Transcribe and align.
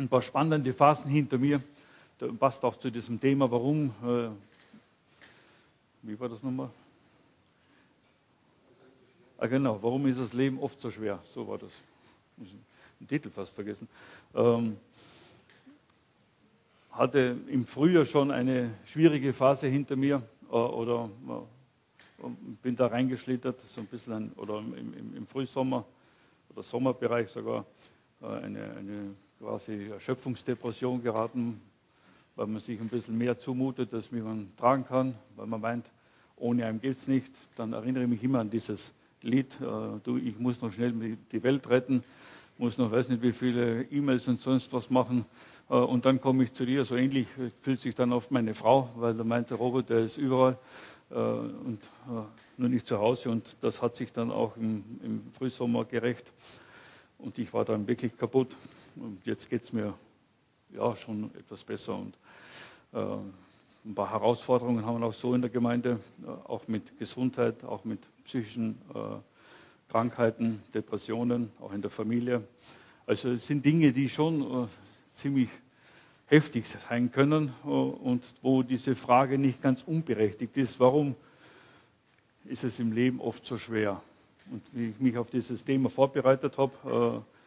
ein 0.00 0.08
paar 0.08 0.22
spannende 0.22 0.72
Phasen 0.72 1.10
hinter 1.10 1.38
mir. 1.38 1.62
Das 2.18 2.30
passt 2.36 2.64
auch 2.64 2.76
zu 2.76 2.90
diesem 2.90 3.20
Thema, 3.20 3.50
warum, 3.50 3.90
äh, 4.02 4.28
wie 6.02 6.18
war 6.18 6.28
das 6.28 6.42
nochmal? 6.42 6.70
Ah, 9.38 9.46
genau, 9.46 9.78
warum 9.82 10.06
ist 10.06 10.20
das 10.20 10.32
Leben 10.32 10.58
oft 10.58 10.80
so 10.80 10.90
schwer? 10.90 11.18
So 11.24 11.46
war 11.48 11.58
das. 11.58 11.70
Den 12.98 13.08
Titel 13.08 13.30
fast 13.30 13.54
vergessen. 13.54 13.88
Ähm, 14.34 14.76
hatte 16.90 17.36
im 17.48 17.64
Frühjahr 17.64 18.04
schon 18.04 18.30
eine 18.30 18.74
schwierige 18.84 19.32
Phase 19.32 19.68
hinter 19.68 19.96
mir 19.96 20.22
äh, 20.50 20.54
oder 20.54 21.08
äh, 21.28 22.26
bin 22.62 22.76
da 22.76 22.88
reingeschlittert, 22.88 23.60
so 23.60 23.80
ein 23.80 23.86
bisschen 23.86 24.12
ein, 24.12 24.32
oder 24.36 24.58
im, 24.58 24.74
im, 24.74 25.16
im, 25.16 25.26
Frühsommer 25.26 25.86
oder 26.50 26.62
Sommerbereich 26.62 27.30
sogar 27.30 27.64
äh, 28.20 28.26
eine, 28.26 28.72
eine 28.72 29.14
quasi 29.40 29.88
Erschöpfungsdepression 29.88 31.02
geraten, 31.02 31.60
weil 32.36 32.46
man 32.46 32.60
sich 32.60 32.78
ein 32.78 32.88
bisschen 32.88 33.16
mehr 33.16 33.38
zumutet, 33.38 33.92
als 33.94 34.12
man 34.12 34.52
tragen 34.58 34.84
kann, 34.84 35.14
weil 35.36 35.46
man 35.46 35.60
meint, 35.62 35.86
ohne 36.36 36.66
einem 36.66 36.80
geht 36.80 36.98
es 36.98 37.08
nicht. 37.08 37.32
Dann 37.56 37.72
erinnere 37.72 38.04
ich 38.04 38.10
mich 38.10 38.22
immer 38.22 38.40
an 38.40 38.50
dieses 38.50 38.92
Lied, 39.22 39.58
äh, 39.62 39.98
du, 40.04 40.18
ich 40.18 40.38
muss 40.38 40.60
noch 40.60 40.72
schnell 40.72 41.16
die 41.32 41.42
Welt 41.42 41.68
retten, 41.70 42.04
muss 42.58 42.76
noch 42.76 42.90
weiß 42.92 43.08
nicht 43.08 43.22
wie 43.22 43.32
viele 43.32 43.84
E-Mails 43.84 44.28
und 44.28 44.42
sonst 44.42 44.74
was 44.74 44.90
machen 44.90 45.24
äh, 45.70 45.74
und 45.74 46.04
dann 46.04 46.20
komme 46.20 46.44
ich 46.44 46.52
zu 46.52 46.66
dir. 46.66 46.84
So 46.84 46.96
ähnlich 46.96 47.26
fühlt 47.62 47.80
sich 47.80 47.94
dann 47.94 48.12
oft 48.12 48.30
meine 48.30 48.52
Frau, 48.52 48.90
weil 48.96 49.14
der 49.14 49.24
meinte, 49.24 49.54
Robert, 49.54 49.88
der 49.88 50.00
ist 50.00 50.18
überall 50.18 50.58
äh, 51.10 51.14
und 51.14 51.80
nur 52.58 52.68
nicht 52.68 52.86
zu 52.86 52.98
Hause 52.98 53.30
und 53.30 53.56
das 53.62 53.80
hat 53.80 53.94
sich 53.94 54.12
dann 54.12 54.30
auch 54.30 54.58
im, 54.58 54.84
im 55.02 55.22
Frühsommer 55.32 55.86
gerecht 55.86 56.30
und 57.18 57.38
ich 57.38 57.54
war 57.54 57.64
dann 57.64 57.86
wirklich 57.88 58.14
kaputt 58.18 58.54
und 58.96 59.24
jetzt 59.24 59.50
geht 59.50 59.62
es 59.62 59.72
mir 59.72 59.94
ja 60.72 60.96
schon 60.96 61.34
etwas 61.36 61.64
besser 61.64 61.96
und 61.96 62.16
ein 62.92 63.94
paar 63.94 64.10
Herausforderungen 64.10 64.84
haben 64.84 65.00
wir 65.00 65.06
auch 65.06 65.14
so 65.14 65.34
in 65.34 65.40
der 65.40 65.50
Gemeinde, 65.50 66.00
auch 66.44 66.68
mit 66.68 66.98
Gesundheit, 66.98 67.64
auch 67.64 67.84
mit 67.84 68.00
psychischen 68.24 68.78
äh, 68.94 68.98
Krankheiten, 69.90 70.62
Depressionen, 70.74 71.50
auch 71.60 71.72
in 71.72 71.80
der 71.80 71.90
Familie. 71.90 72.42
Also 73.06 73.30
es 73.30 73.46
sind 73.46 73.64
Dinge, 73.64 73.92
die 73.92 74.08
schon 74.08 74.64
äh, 74.64 74.66
ziemlich 75.14 75.48
heftig 76.26 76.66
sein 76.68 77.10
können 77.10 77.52
äh, 77.64 77.68
und 77.68 78.22
wo 78.42 78.62
diese 78.62 78.94
Frage 78.94 79.38
nicht 79.38 79.62
ganz 79.62 79.82
unberechtigt 79.82 80.56
ist, 80.56 80.78
warum 80.78 81.16
ist 82.44 82.64
es 82.64 82.78
im 82.78 82.92
Leben 82.92 83.20
oft 83.20 83.44
so 83.46 83.56
schwer? 83.58 84.02
Und 84.50 84.62
wie 84.72 84.90
ich 84.90 85.00
mich 85.00 85.16
auf 85.16 85.30
dieses 85.30 85.64
Thema 85.64 85.88
vorbereitet 85.90 86.58
habe, 86.58 87.22
äh, 87.24 87.39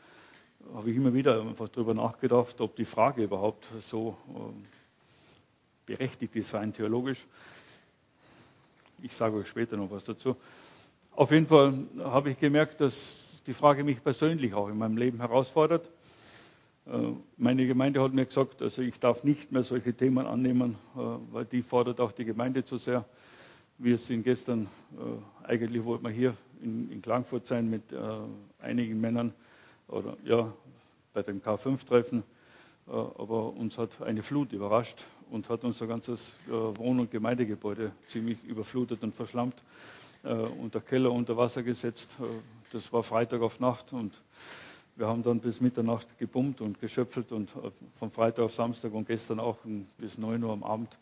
habe 0.73 0.89
ich 0.89 0.97
immer 0.97 1.13
wieder 1.13 1.41
einfach 1.41 1.69
darüber 1.69 1.93
nachgedacht, 1.93 2.59
ob 2.61 2.75
die 2.75 2.85
Frage 2.85 3.23
überhaupt 3.23 3.67
so 3.81 4.17
äh, 4.29 5.93
berechtigt 5.93 6.35
ist, 6.35 6.53
rein 6.53 6.73
theologisch. 6.73 7.25
Ich 9.01 9.13
sage 9.13 9.37
euch 9.37 9.47
später 9.47 9.77
noch 9.77 9.91
was 9.91 10.03
dazu. 10.03 10.35
Auf 11.15 11.31
jeden 11.31 11.45
Fall 11.45 11.85
habe 11.99 12.31
ich 12.31 12.37
gemerkt, 12.37 12.81
dass 12.81 13.41
die 13.45 13.53
Frage 13.53 13.83
mich 13.83 14.03
persönlich 14.03 14.53
auch 14.53 14.69
in 14.69 14.77
meinem 14.77 14.97
Leben 14.97 15.19
herausfordert. 15.19 15.89
Äh, 16.85 17.13
meine 17.37 17.67
Gemeinde 17.67 18.01
hat 18.01 18.13
mir 18.13 18.25
gesagt, 18.25 18.61
also 18.61 18.81
ich 18.81 18.99
darf 18.99 19.23
nicht 19.23 19.51
mehr 19.51 19.63
solche 19.63 19.93
Themen 19.93 20.25
annehmen, 20.25 20.75
äh, 20.95 20.99
weil 21.31 21.45
die 21.45 21.61
fordert 21.61 21.99
auch 21.99 22.11
die 22.11 22.25
Gemeinde 22.25 22.65
zu 22.65 22.77
sehr. 22.77 23.05
Wir 23.77 23.97
sind 23.97 24.23
gestern, 24.23 24.67
äh, 24.97 25.47
eigentlich 25.47 25.83
wollten 25.83 26.05
wir 26.05 26.11
hier 26.11 26.33
in, 26.61 26.91
in 26.91 27.01
Klagenfurt 27.01 27.45
sein 27.45 27.69
mit 27.69 27.83
einigen 28.59 29.01
Männern 29.01 29.33
oder 29.87 30.17
ja, 30.23 30.51
bei 31.13 31.21
dem 31.23 31.41
K5-Treffen, 31.41 32.23
aber 32.87 33.53
uns 33.53 33.77
hat 33.77 34.01
eine 34.01 34.23
Flut 34.23 34.51
überrascht 34.51 35.05
und 35.31 35.49
hat 35.49 35.63
unser 35.63 35.87
ganzes 35.87 36.35
Wohn- 36.47 36.99
und 36.99 37.11
Gemeindegebäude 37.11 37.91
ziemlich 38.07 38.43
überflutet 38.43 39.03
und 39.03 39.13
verschlammt 39.13 39.55
äh, 40.23 40.33
und 40.33 40.73
der 40.73 40.81
Keller 40.81 41.11
unter 41.11 41.37
Wasser 41.37 41.63
gesetzt. 41.63 42.15
Äh, 42.19 42.25
das 42.71 42.91
war 42.91 43.03
Freitag 43.03 43.41
auf 43.41 43.59
Nacht 43.59 43.93
und 43.93 44.21
wir 44.95 45.07
haben 45.07 45.23
dann 45.23 45.39
bis 45.39 45.59
Mitternacht 45.61 46.17
gepumpt 46.19 46.61
und 46.61 46.79
geschöpfelt 46.79 47.31
und 47.31 47.49
äh, 47.55 47.71
von 47.97 48.11
Freitag 48.11 48.45
auf 48.45 48.53
Samstag 48.53 48.93
und 48.93 49.07
gestern 49.07 49.39
auch 49.39 49.57
bis 49.97 50.17
9 50.17 50.43
Uhr 50.43 50.51
am 50.53 50.63
Abend. 50.63 50.97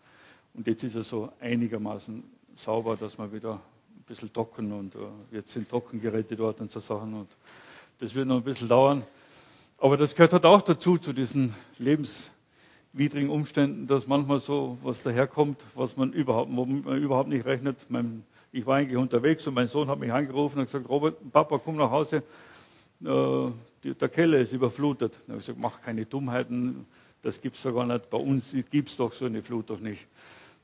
Und 0.53 0.67
jetzt 0.67 0.83
ist 0.83 0.95
es 0.95 1.09
so 1.09 1.31
einigermaßen 1.39 2.23
sauber, 2.55 2.97
dass 2.97 3.17
wir 3.17 3.31
wieder 3.31 3.53
ein 3.55 4.03
bisschen 4.05 4.33
trocken 4.33 4.73
und 4.73 4.93
jetzt 5.31 5.53
sind 5.53 5.69
Trockengeräte 5.69 6.35
dort 6.35 6.59
und 6.59 6.69
so 6.69 6.81
Sachen 6.81 7.13
und 7.13 7.29
das 8.01 8.15
wird 8.15 8.27
noch 8.27 8.37
ein 8.37 8.43
bisschen 8.43 8.67
dauern. 8.67 9.03
Aber 9.77 9.95
das 9.95 10.15
gehört 10.15 10.33
halt 10.33 10.45
auch 10.45 10.61
dazu, 10.61 10.97
zu 10.97 11.13
diesen 11.13 11.55
lebenswidrigen 11.77 13.29
Umständen, 13.29 13.87
dass 13.87 14.07
manchmal 14.07 14.39
so 14.39 14.77
was 14.83 15.03
daherkommt, 15.03 15.63
was 15.75 15.95
man 15.95 16.11
überhaupt, 16.11 16.51
man 16.51 16.83
überhaupt 17.01 17.29
nicht 17.29 17.45
rechnet. 17.45 17.77
Mein 17.89 18.23
ich 18.51 18.65
war 18.65 18.77
eigentlich 18.77 18.97
unterwegs 18.97 19.47
und 19.47 19.53
mein 19.53 19.67
Sohn 19.67 19.87
hat 19.87 19.99
mich 19.99 20.11
angerufen 20.11 20.59
und 20.59 20.65
gesagt, 20.65 20.89
Robert, 20.89 21.31
Papa, 21.31 21.57
komm 21.57 21.77
nach 21.77 21.89
Hause, 21.89 22.23
äh, 23.01 23.93
der 23.93 24.09
Keller 24.09 24.39
ist 24.39 24.51
überflutet. 24.51 25.13
Dann 25.13 25.35
habe 25.35 25.39
ich 25.39 25.45
gesagt, 25.45 25.59
mach 25.59 25.81
keine 25.81 26.05
Dummheiten, 26.05 26.85
das 27.21 27.39
gibt 27.39 27.55
es 27.55 27.63
doch 27.63 27.73
gar 27.73 27.85
nicht. 27.85 28.09
Bei 28.09 28.17
uns 28.17 28.53
gibt 28.69 28.89
es 28.89 28.97
doch 28.97 29.13
so 29.13 29.25
eine 29.25 29.41
Flut 29.41 29.69
doch 29.69 29.79
nicht. 29.79 30.05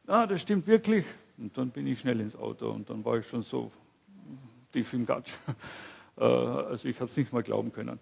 Ja, 0.08 0.28
das 0.28 0.42
stimmt 0.42 0.68
wirklich. 0.68 1.06
Und 1.38 1.58
dann 1.58 1.70
bin 1.70 1.88
ich 1.88 2.02
schnell 2.02 2.20
ins 2.20 2.36
Auto 2.36 2.72
und 2.72 2.90
dann 2.90 3.06
war 3.06 3.20
ich 3.20 3.28
schon 3.28 3.44
so 3.44 3.72
tief 4.74 4.92
im 4.94 5.06
Gatsch. 5.06 5.34
Äh, 6.18 6.24
also 6.24 6.88
ich 6.88 6.96
hatte 6.98 7.12
es 7.12 7.18
nicht 7.18 7.34
mal 7.34 7.44
glauben 7.44 7.72
können. 7.72 8.00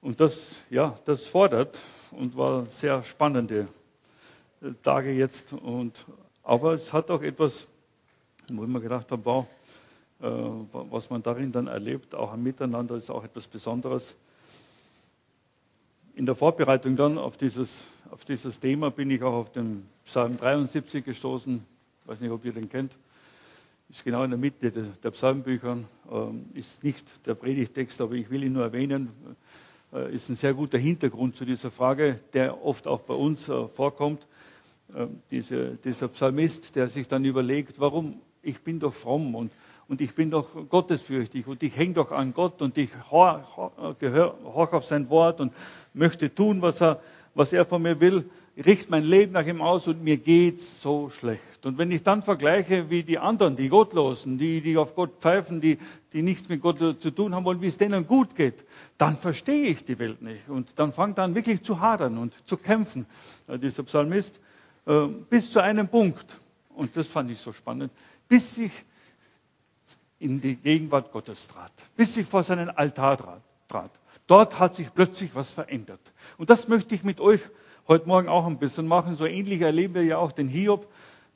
Und 0.00 0.20
das, 0.20 0.56
ja, 0.70 0.98
das 1.04 1.26
fordert 1.26 1.78
und 2.10 2.36
war 2.36 2.64
sehr 2.64 3.02
spannende 3.02 3.68
äh, 4.60 4.72
Tage 4.82 5.12
jetzt. 5.12 5.52
Und, 5.52 6.04
aber 6.42 6.74
es 6.74 6.92
hat 6.92 7.10
auch 7.10 7.22
etwas 7.22 7.66
wo 8.48 8.64
ich 8.64 8.68
mir 8.68 8.80
gedacht 8.80 9.10
habe, 9.10 9.24
wow, 9.24 9.46
äh, 10.20 10.26
was 10.26 11.10
man 11.10 11.22
darin 11.22 11.52
dann 11.52 11.66
erlebt, 11.66 12.14
auch 12.14 12.32
am 12.32 12.42
Miteinander, 12.42 12.96
ist 12.96 13.10
auch 13.10 13.24
etwas 13.24 13.46
Besonderes. 13.46 14.14
In 16.14 16.26
der 16.26 16.34
Vorbereitung 16.34 16.96
dann 16.96 17.18
auf 17.18 17.36
dieses, 17.36 17.84
auf 18.10 18.24
dieses 18.24 18.60
Thema 18.60 18.90
bin 18.90 19.10
ich 19.10 19.22
auch 19.22 19.32
auf 19.32 19.52
den 19.52 19.88
Psalm 20.04 20.36
73 20.36 21.04
gestoßen. 21.04 21.64
Ich 22.02 22.08
weiß 22.08 22.20
nicht, 22.20 22.30
ob 22.30 22.44
ihr 22.44 22.52
den 22.52 22.68
kennt. 22.68 22.96
Ist 23.92 24.04
genau 24.04 24.24
in 24.24 24.30
der 24.30 24.38
Mitte 24.38 24.72
der, 24.72 24.84
der 24.84 25.10
Psalmbücher. 25.10 25.76
Ähm, 26.10 26.46
ist 26.54 26.82
nicht 26.82 27.26
der 27.26 27.34
Predigtext, 27.34 28.00
aber 28.00 28.14
ich 28.14 28.30
will 28.30 28.42
ihn 28.42 28.54
nur 28.54 28.62
erwähnen. 28.62 29.10
Äh, 29.92 30.14
ist 30.14 30.30
ein 30.30 30.34
sehr 30.34 30.54
guter 30.54 30.78
Hintergrund 30.78 31.36
zu 31.36 31.44
dieser 31.44 31.70
Frage, 31.70 32.18
der 32.32 32.64
oft 32.64 32.86
auch 32.86 33.02
bei 33.02 33.12
uns 33.12 33.50
äh, 33.50 33.68
vorkommt. 33.68 34.26
Diese, 35.30 35.78
dieser 35.84 36.08
Psalmist, 36.08 36.76
der 36.76 36.86
sich 36.88 37.08
dann 37.08 37.24
überlegt, 37.24 37.80
warum 37.80 38.20
ich 38.42 38.60
bin 38.60 38.78
doch 38.78 38.92
fromm 38.92 39.34
und, 39.34 39.50
und 39.88 40.02
ich 40.02 40.14
bin 40.14 40.30
doch 40.30 40.68
gottesfürchtig 40.68 41.46
und 41.46 41.62
ich 41.62 41.74
hänge 41.74 41.94
doch 41.94 42.12
an 42.12 42.34
Gott 42.34 42.60
und 42.60 42.76
ich 42.76 42.90
gehöre 43.98 44.38
hoch 44.44 44.72
auf 44.72 44.84
sein 44.84 45.08
Wort 45.08 45.40
und 45.40 45.54
möchte 45.94 46.34
tun, 46.34 46.60
was 46.60 46.82
er, 46.82 47.00
was 47.34 47.54
er 47.54 47.64
von 47.64 47.80
mir 47.80 48.00
will, 48.00 48.28
richte 48.56 48.90
mein 48.90 49.04
Leben 49.04 49.32
nach 49.32 49.46
ihm 49.46 49.60
aus 49.62 49.88
und 49.88 50.02
mir 50.02 50.16
geht's 50.16 50.82
so 50.82 51.10
schlecht. 51.10 51.64
Und 51.64 51.78
wenn 51.78 51.90
ich 51.90 52.02
dann 52.02 52.22
vergleiche, 52.22 52.90
wie 52.90 53.02
die 53.02 53.18
anderen, 53.18 53.56
die 53.56 53.68
Gottlosen, 53.68 54.36
die, 54.36 54.60
die 54.60 54.76
auf 54.76 54.94
Gott 54.94 55.20
pfeifen, 55.20 55.60
die, 55.60 55.78
die 56.12 56.22
nichts 56.22 56.48
mit 56.48 56.60
Gott 56.60 56.78
zu 56.78 57.10
tun 57.10 57.34
haben 57.34 57.44
wollen, 57.44 57.60
wie 57.62 57.68
es 57.68 57.78
denen 57.78 58.06
gut 58.06 58.34
geht, 58.34 58.64
dann 58.98 59.16
verstehe 59.16 59.68
ich 59.68 59.84
die 59.84 59.98
Welt 59.98 60.20
nicht. 60.22 60.48
Und 60.48 60.78
dann 60.78 60.92
fangt 60.92 61.18
an 61.18 61.34
wirklich 61.34 61.62
zu 61.62 61.80
hadern 61.80 62.18
und 62.18 62.34
zu 62.46 62.56
kämpfen, 62.56 63.06
dieser 63.48 63.84
Psalmist, 63.84 64.40
äh, 64.86 65.06
bis 65.06 65.50
zu 65.50 65.60
einem 65.60 65.88
Punkt. 65.88 66.38
Und 66.74 66.96
das 66.96 67.06
fand 67.06 67.30
ich 67.30 67.38
so 67.38 67.52
spannend 67.52 67.92
bis 68.32 68.56
ich 68.56 68.72
in 70.18 70.40
die 70.40 70.56
Gegenwart 70.56 71.12
Gottes 71.12 71.46
trat, 71.46 71.70
bis 71.96 72.16
ich 72.16 72.26
vor 72.26 72.42
seinen 72.42 72.70
Altar 72.70 73.42
trat. 73.68 73.90
Dort 74.26 74.58
hat 74.58 74.74
sich 74.74 74.94
plötzlich 74.94 75.34
was 75.34 75.50
verändert. 75.50 76.00
Und 76.38 76.48
das 76.48 76.66
möchte 76.66 76.94
ich 76.94 77.04
mit 77.04 77.20
euch 77.20 77.42
heute 77.88 78.06
Morgen 78.06 78.28
auch 78.28 78.46
ein 78.46 78.58
bisschen 78.58 78.86
machen. 78.86 79.14
So 79.14 79.26
ähnlich 79.26 79.60
erleben 79.60 79.94
wir 79.94 80.04
ja 80.04 80.18
auch 80.18 80.32
den 80.32 80.48
Hiob. 80.48 80.86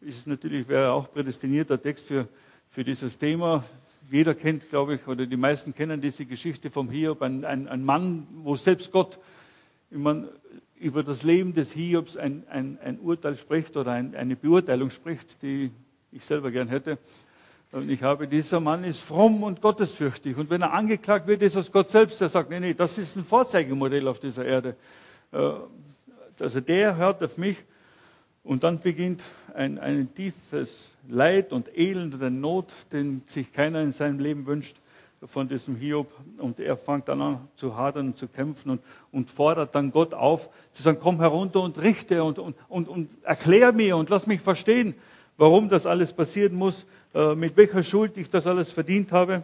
Ist 0.00 0.26
natürlich 0.26 0.68
wäre 0.68 0.92
auch 0.92 1.12
prädestinierter 1.12 1.80
Text 1.80 2.06
für, 2.06 2.28
für 2.70 2.84
dieses 2.84 3.18
Thema. 3.18 3.64
Jeder 4.10 4.34
kennt, 4.34 4.68
glaube 4.70 4.94
ich, 4.94 5.06
oder 5.08 5.26
die 5.26 5.36
meisten 5.36 5.74
kennen 5.74 6.00
diese 6.00 6.26
Geschichte 6.26 6.70
vom 6.70 6.90
Hiob. 6.90 7.22
Ein, 7.22 7.44
ein, 7.44 7.66
ein 7.68 7.84
Mann, 7.84 8.26
wo 8.42 8.56
selbst 8.56 8.92
Gott 8.92 9.18
man, 9.90 10.28
über 10.78 11.02
das 11.02 11.22
Leben 11.22 11.54
des 11.54 11.72
Hiobs 11.72 12.16
ein, 12.16 12.44
ein, 12.48 12.78
ein 12.82 13.00
Urteil 13.00 13.34
spricht 13.34 13.76
oder 13.76 13.92
eine 13.92 14.36
Beurteilung 14.36 14.90
spricht, 14.90 15.42
die 15.42 15.70
ich 16.12 16.24
selber 16.24 16.50
gern 16.50 16.68
hätte. 16.68 16.98
Und 17.72 17.90
ich 17.90 18.02
habe, 18.02 18.28
dieser 18.28 18.60
Mann 18.60 18.84
ist 18.84 19.00
fromm 19.00 19.42
und 19.42 19.60
gottesfürchtig. 19.60 20.36
Und 20.36 20.50
wenn 20.50 20.62
er 20.62 20.72
angeklagt 20.72 21.26
wird, 21.26 21.42
ist 21.42 21.56
es 21.56 21.72
Gott 21.72 21.90
selbst, 21.90 22.20
der 22.20 22.28
sagt, 22.28 22.50
nee, 22.50 22.60
nee, 22.60 22.74
das 22.74 22.96
ist 22.98 23.16
ein 23.16 23.24
Vorzeigemodell 23.24 24.06
auf 24.06 24.20
dieser 24.20 24.44
Erde. 24.44 24.76
Also 26.40 26.60
der 26.60 26.96
hört 26.96 27.22
auf 27.22 27.36
mich. 27.36 27.56
Und 28.44 28.62
dann 28.62 28.80
beginnt 28.80 29.22
ein, 29.54 29.78
ein 29.78 30.14
tiefes 30.14 30.88
Leid 31.08 31.52
und 31.52 31.76
Elend 31.76 32.14
und 32.14 32.22
eine 32.22 32.36
Not, 32.36 32.72
den 32.92 33.22
sich 33.26 33.52
keiner 33.52 33.82
in 33.82 33.92
seinem 33.92 34.20
Leben 34.20 34.46
wünscht. 34.46 34.76
von 35.22 35.48
diesem 35.48 35.76
Hiob 35.76 36.12
und 36.38 36.60
er 36.60 36.76
fängt 36.76 37.08
dann 37.08 37.22
an 37.22 37.48
zu 37.56 37.76
hadern 37.76 38.08
und 38.08 38.18
zu 38.18 38.28
kämpfen 38.28 38.70
und, 38.70 38.82
und 39.12 39.30
fordert 39.30 39.74
dann 39.74 39.90
Gott 39.90 40.14
auf, 40.14 40.48
zu 40.72 40.82
sagen, 40.82 40.98
komm 41.00 41.20
herunter 41.20 41.62
und 41.62 41.78
richte 41.78 42.22
und, 42.22 42.38
und, 42.38 42.54
und, 42.68 42.88
und 42.88 43.10
erklär 43.22 43.72
mir 43.72 43.96
und 43.96 44.10
lass 44.10 44.26
mich 44.26 44.40
verstehen, 44.40 44.94
warum 45.38 45.68
das 45.68 45.86
alles 45.86 46.12
passieren 46.12 46.54
muss, 46.54 46.86
äh, 47.14 47.34
mit 47.34 47.56
welcher 47.56 47.82
Schuld 47.82 48.16
ich 48.16 48.28
das 48.28 48.46
alles 48.46 48.70
verdient 48.70 49.12
habe. 49.12 49.42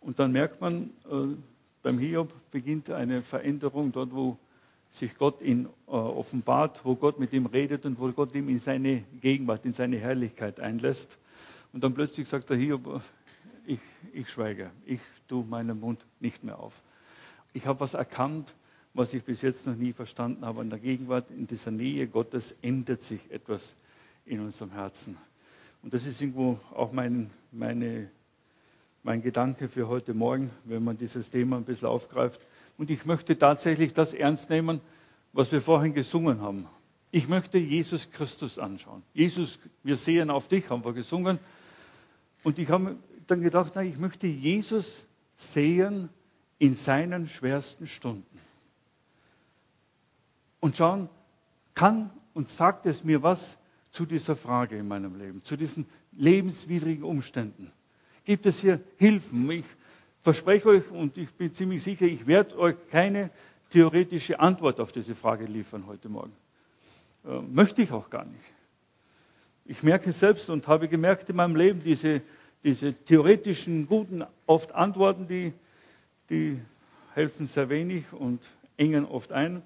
Und 0.00 0.18
dann 0.18 0.32
merkt 0.32 0.60
man, 0.60 0.90
äh, 1.10 1.36
beim 1.82 1.98
Hiob 1.98 2.30
beginnt 2.50 2.90
eine 2.90 3.22
Veränderung 3.22 3.92
dort, 3.92 4.10
wo 4.12 4.38
sich 4.90 5.16
Gott 5.18 5.42
ihn 5.42 5.66
äh, 5.86 5.90
offenbart, 5.90 6.84
wo 6.84 6.96
Gott 6.96 7.18
mit 7.18 7.32
ihm 7.32 7.46
redet 7.46 7.84
und 7.84 7.98
wo 7.98 8.10
Gott 8.12 8.34
ihm 8.34 8.48
in 8.48 8.58
seine 8.58 9.04
Gegenwart, 9.20 9.64
in 9.64 9.72
seine 9.72 9.98
Herrlichkeit 9.98 10.60
einlässt. 10.60 11.18
Und 11.72 11.84
dann 11.84 11.94
plötzlich 11.94 12.28
sagt 12.28 12.50
der 12.50 12.56
Hiob, 12.56 13.02
ich, 13.66 13.80
ich 14.12 14.30
schweige, 14.30 14.70
ich 14.86 15.00
tue 15.28 15.44
meinen 15.44 15.80
Mund 15.80 16.06
nicht 16.20 16.42
mehr 16.42 16.58
auf. 16.58 16.82
Ich 17.52 17.66
habe 17.66 17.80
was 17.80 17.94
erkannt, 17.94 18.54
was 18.94 19.12
ich 19.12 19.22
bis 19.22 19.42
jetzt 19.42 19.66
noch 19.66 19.76
nie 19.76 19.92
verstanden 19.92 20.44
habe. 20.44 20.62
In 20.62 20.70
der 20.70 20.78
Gegenwart, 20.78 21.30
in 21.30 21.46
dieser 21.46 21.70
Nähe 21.70 22.08
Gottes 22.08 22.56
ändert 22.62 23.02
sich 23.02 23.30
etwas 23.30 23.76
in 24.24 24.40
unserem 24.40 24.72
Herzen. 24.72 25.16
Und 25.82 25.94
das 25.94 26.06
ist 26.06 26.20
irgendwo 26.20 26.58
auch 26.74 26.92
mein, 26.92 27.30
meine, 27.52 28.10
mein 29.02 29.22
Gedanke 29.22 29.68
für 29.68 29.88
heute 29.88 30.14
Morgen, 30.14 30.50
wenn 30.64 30.82
man 30.82 30.98
dieses 30.98 31.30
Thema 31.30 31.56
ein 31.56 31.64
bisschen 31.64 31.88
aufgreift. 31.88 32.40
Und 32.78 32.90
ich 32.90 33.04
möchte 33.04 33.36
tatsächlich 33.36 33.92
das 33.92 34.14
ernst 34.14 34.48
nehmen, 34.48 34.80
was 35.32 35.52
wir 35.52 35.60
vorhin 35.60 35.92
gesungen 35.92 36.40
haben. 36.40 36.66
Ich 37.10 37.28
möchte 37.28 37.58
Jesus 37.58 38.10
Christus 38.10 38.58
anschauen. 38.58 39.02
Jesus, 39.12 39.58
wir 39.82 39.96
sehen 39.96 40.30
auf 40.30 40.48
dich, 40.48 40.70
haben 40.70 40.84
wir 40.84 40.92
gesungen. 40.92 41.38
Und 42.44 42.58
ich 42.58 42.70
habe 42.70 42.96
dann 43.26 43.42
gedacht, 43.42 43.72
na, 43.74 43.82
ich 43.82 43.98
möchte 43.98 44.26
Jesus 44.26 45.04
sehen 45.36 46.08
in 46.58 46.74
seinen 46.74 47.28
schwersten 47.28 47.86
Stunden. 47.86 48.38
Und 50.60 50.76
schauen, 50.76 51.08
kann 51.74 52.10
und 52.34 52.48
sagt 52.48 52.86
es 52.86 53.04
mir 53.04 53.22
was 53.22 53.56
zu 53.90 54.06
dieser 54.06 54.36
Frage 54.36 54.76
in 54.76 54.86
meinem 54.86 55.16
Leben, 55.16 55.42
zu 55.44 55.56
diesen 55.56 55.86
lebenswidrigen 56.12 57.04
Umständen? 57.04 57.72
Gibt 58.24 58.46
es 58.46 58.60
hier 58.60 58.80
Hilfen? 58.96 59.50
Ich 59.50 59.64
verspreche 60.28 60.68
euch 60.68 60.90
und 60.90 61.16
ich 61.16 61.30
bin 61.32 61.54
ziemlich 61.54 61.82
sicher, 61.82 62.04
ich 62.04 62.26
werde 62.26 62.58
euch 62.58 62.76
keine 62.90 63.30
theoretische 63.70 64.38
Antwort 64.38 64.78
auf 64.78 64.92
diese 64.92 65.14
Frage 65.14 65.46
liefern 65.46 65.86
heute 65.86 66.10
Morgen. 66.10 66.32
Äh, 67.24 67.40
möchte 67.40 67.80
ich 67.80 67.92
auch 67.92 68.10
gar 68.10 68.26
nicht. 68.26 68.44
Ich 69.64 69.82
merke 69.82 70.12
selbst 70.12 70.50
und 70.50 70.68
habe 70.68 70.86
gemerkt 70.88 71.30
in 71.30 71.36
meinem 71.36 71.56
Leben, 71.56 71.82
diese 71.82 72.20
diese 72.62 72.92
theoretischen 72.92 73.86
guten 73.86 74.22
oft 74.44 74.74
Antworten, 74.74 75.28
die, 75.28 75.54
die 76.28 76.60
helfen 77.14 77.46
sehr 77.46 77.70
wenig 77.70 78.12
und 78.12 78.46
engen 78.76 79.06
oft 79.06 79.32
ein, 79.32 79.62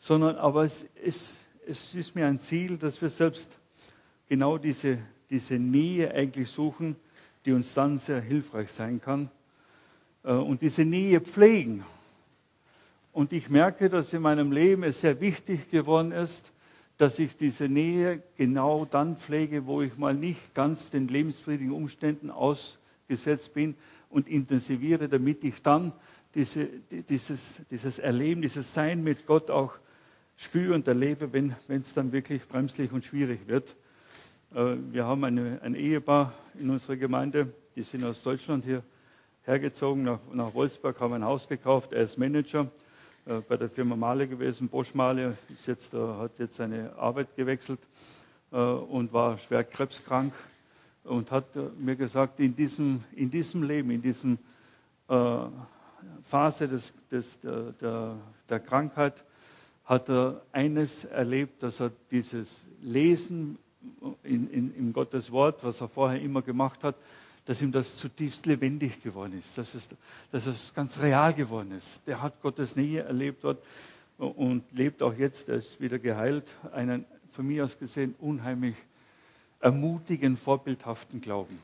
sondern 0.00 0.34
aber 0.34 0.64
es, 0.64 0.86
es, 1.04 1.36
es 1.68 1.94
ist 1.94 2.16
mir 2.16 2.26
ein 2.26 2.40
Ziel, 2.40 2.78
dass 2.78 3.00
wir 3.00 3.10
selbst 3.10 3.48
genau 4.28 4.58
diese, 4.58 4.98
diese 5.30 5.54
Nähe 5.54 6.12
eigentlich 6.12 6.50
suchen, 6.50 6.96
die 7.46 7.52
uns 7.52 7.74
dann 7.74 7.98
sehr 7.98 8.20
hilfreich 8.20 8.72
sein 8.72 9.00
kann 9.00 9.30
und 10.24 10.62
diese 10.62 10.84
Nähe 10.84 11.20
pflegen. 11.20 11.84
Und 13.12 13.32
ich 13.32 13.48
merke, 13.48 13.88
dass 13.90 14.12
in 14.12 14.22
meinem 14.22 14.50
Leben 14.50 14.82
es 14.82 15.00
sehr 15.00 15.20
wichtig 15.20 15.70
geworden 15.70 16.12
ist, 16.12 16.52
dass 16.96 17.18
ich 17.18 17.36
diese 17.36 17.68
Nähe 17.68 18.22
genau 18.36 18.86
dann 18.86 19.16
pflege, 19.16 19.66
wo 19.66 19.82
ich 19.82 19.96
mal 19.98 20.14
nicht 20.14 20.54
ganz 20.54 20.90
den 20.90 21.08
lebensfriedigen 21.08 21.72
Umständen 21.72 22.30
ausgesetzt 22.30 23.54
bin 23.54 23.74
und 24.10 24.28
intensiviere, 24.28 25.08
damit 25.08 25.44
ich 25.44 25.62
dann 25.62 25.92
diese, 26.34 26.66
dieses, 26.90 27.60
dieses 27.70 27.98
Erleben, 27.98 28.42
dieses 28.42 28.74
Sein 28.74 29.04
mit 29.04 29.26
Gott 29.26 29.50
auch 29.50 29.74
spüre 30.36 30.74
und 30.74 30.88
erlebe, 30.88 31.32
wenn 31.32 31.54
es 31.68 31.94
dann 31.94 32.12
wirklich 32.12 32.46
bremslich 32.48 32.90
und 32.92 33.04
schwierig 33.04 33.46
wird. 33.46 33.76
Äh, 34.54 34.76
wir 34.90 35.04
haben 35.04 35.24
eine, 35.24 35.60
ein 35.62 35.74
Ehepaar 35.74 36.32
in 36.58 36.70
unserer 36.70 36.96
Gemeinde, 36.96 37.52
die 37.76 37.82
sind 37.82 38.04
aus 38.04 38.22
Deutschland 38.22 38.64
hier 38.64 38.82
hergezogen, 39.44 40.04
nach, 40.04 40.20
nach 40.32 40.54
Wolfsburg, 40.54 41.00
haben 41.00 41.12
ein 41.12 41.24
Haus 41.24 41.48
gekauft, 41.48 41.92
er 41.92 42.02
ist 42.02 42.18
Manager 42.18 42.68
äh, 43.26 43.40
bei 43.48 43.56
der 43.56 43.68
Firma 43.68 43.96
Male 43.96 44.26
gewesen. 44.26 44.68
Bosch 44.68 44.94
Male 44.94 45.36
ist 45.52 45.66
jetzt, 45.66 45.94
äh, 45.94 45.98
hat 45.98 46.38
jetzt 46.38 46.56
seine 46.56 46.96
Arbeit 46.96 47.36
gewechselt 47.36 47.80
äh, 48.52 48.56
und 48.56 49.12
war 49.12 49.38
schwer 49.38 49.64
krebskrank 49.64 50.32
und 51.04 51.30
hat 51.30 51.44
mir 51.78 51.96
gesagt, 51.96 52.40
in 52.40 52.56
diesem, 52.56 53.04
in 53.14 53.30
diesem 53.30 53.62
Leben, 53.62 53.90
in 53.90 54.00
diesem 54.00 54.38
Phase 56.22 56.66
des, 56.66 56.94
des, 57.10 57.38
der, 57.40 57.72
der, 57.72 58.16
der 58.48 58.60
Krankheit, 58.60 59.22
hat 59.84 60.08
er 60.08 60.40
eines 60.52 61.04
erlebt, 61.04 61.62
dass 61.62 61.80
er 61.80 61.92
dieses 62.10 62.62
Lesen 62.80 63.58
in, 64.22 64.48
in, 64.50 64.74
in 64.74 64.92
Gottes 64.94 65.30
Wort, 65.30 65.62
was 65.62 65.82
er 65.82 65.88
vorher 65.88 66.22
immer 66.22 66.40
gemacht 66.40 66.82
hat, 66.84 66.96
dass 67.46 67.60
ihm 67.60 67.72
das 67.72 67.96
zutiefst 67.96 68.46
lebendig 68.46 69.02
geworden 69.02 69.38
ist, 69.38 69.58
dass 69.58 69.74
es, 69.74 69.88
dass 70.32 70.46
es 70.46 70.72
ganz 70.74 71.00
real 71.00 71.34
geworden 71.34 71.72
ist. 71.72 72.06
Der 72.06 72.22
hat 72.22 72.40
Gottes 72.40 72.76
Nähe 72.76 73.02
erlebt 73.02 73.44
dort 73.44 73.62
und 74.18 74.64
lebt 74.72 75.02
auch 75.02 75.14
jetzt, 75.14 75.48
er 75.48 75.56
ist 75.56 75.80
wieder 75.80 75.98
geheilt, 75.98 76.54
einen 76.72 77.04
von 77.32 77.46
mir 77.46 77.64
aus 77.64 77.78
gesehen 77.78 78.14
unheimlich 78.20 78.76
ermutigen, 79.60 80.36
vorbildhaften 80.36 81.20
Glauben. 81.20 81.58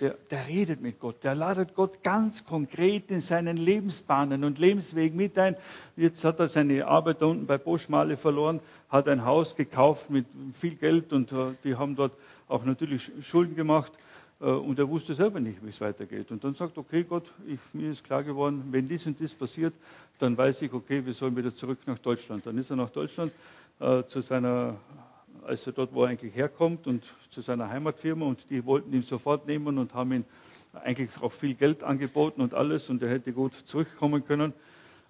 Der, 0.00 0.16
der, 0.30 0.48
redet 0.48 0.80
mit 0.80 0.98
Gott, 0.98 1.22
der 1.22 1.34
ladet 1.34 1.74
Gott 1.74 2.02
ganz 2.02 2.44
konkret 2.44 3.10
in 3.10 3.20
seinen 3.20 3.56
Lebensbahnen 3.56 4.42
und 4.42 4.58
Lebenswegen 4.58 5.16
mit 5.16 5.38
ein. 5.38 5.54
Jetzt 5.96 6.24
hat 6.24 6.40
er 6.40 6.48
seine 6.48 6.86
Arbeit 6.86 7.20
da 7.20 7.26
unten 7.26 7.46
bei 7.46 7.58
Boschmale 7.58 8.16
verloren, 8.16 8.60
hat 8.88 9.06
ein 9.06 9.24
Haus 9.24 9.54
gekauft 9.54 10.10
mit 10.10 10.26
viel 10.54 10.76
Geld 10.76 11.12
und 11.12 11.30
äh, 11.30 11.52
die 11.62 11.76
haben 11.76 11.94
dort 11.94 12.12
auch 12.48 12.64
natürlich 12.64 13.12
Schulden 13.22 13.54
gemacht. 13.54 13.92
Äh, 14.42 14.46
und 14.46 14.78
er 14.78 14.88
wusste 14.88 15.14
selber 15.14 15.40
nicht, 15.40 15.64
wie 15.64 15.68
es 15.68 15.80
weitergeht. 15.80 16.30
Und 16.30 16.42
dann 16.44 16.54
sagt, 16.54 16.76
okay, 16.76 17.04
Gott, 17.04 17.32
ich, 17.46 17.60
mir 17.72 17.90
ist 17.90 18.04
klar 18.04 18.24
geworden, 18.24 18.64
wenn 18.70 18.88
dies 18.88 19.06
und 19.06 19.18
dies 19.18 19.32
passiert, 19.32 19.72
dann 20.18 20.36
weiß 20.36 20.62
ich, 20.62 20.72
okay, 20.72 21.06
wir 21.06 21.14
sollen 21.14 21.36
wieder 21.36 21.54
zurück 21.54 21.78
nach 21.86 21.98
Deutschland. 21.98 22.44
Dann 22.46 22.58
ist 22.58 22.70
er 22.70 22.76
nach 22.76 22.90
Deutschland 22.90 23.32
äh, 23.80 24.02
zu 24.04 24.20
seiner, 24.20 24.76
also 25.46 25.70
dort, 25.70 25.94
wo 25.94 26.02
er 26.04 26.10
eigentlich 26.10 26.34
herkommt 26.34 26.86
und 26.86 27.04
zu 27.30 27.40
seiner 27.40 27.70
Heimatfirma 27.70 28.26
und 28.26 28.50
die 28.50 28.64
wollten 28.64 28.92
ihn 28.92 29.02
sofort 29.02 29.46
nehmen 29.46 29.78
und 29.78 29.94
haben 29.94 30.12
ihm 30.12 30.24
eigentlich 30.72 31.10
auch 31.20 31.32
viel 31.32 31.54
Geld 31.54 31.84
angeboten 31.84 32.40
und 32.40 32.54
alles 32.54 32.88
und 32.90 33.02
er 33.02 33.10
hätte 33.10 33.32
gut 33.32 33.54
zurückkommen 33.54 34.24
können. 34.24 34.52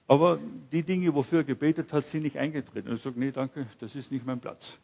Aber 0.09 0.39
die 0.73 0.83
Dinge, 0.83 1.15
wofür 1.15 1.39
er 1.39 1.45
gebetet 1.45 1.93
hat, 1.93 2.07
sind 2.07 2.25
nicht 2.25 2.37
eingetreten. 2.37 2.89
Und 2.89 2.95
er 2.95 2.99
sagt, 2.99 3.17
nee, 3.17 3.31
danke, 3.31 3.67
das 3.79 3.95
ist 3.95 4.11
nicht 4.11 4.27
mein 4.27 4.41
Platz. 4.41 4.77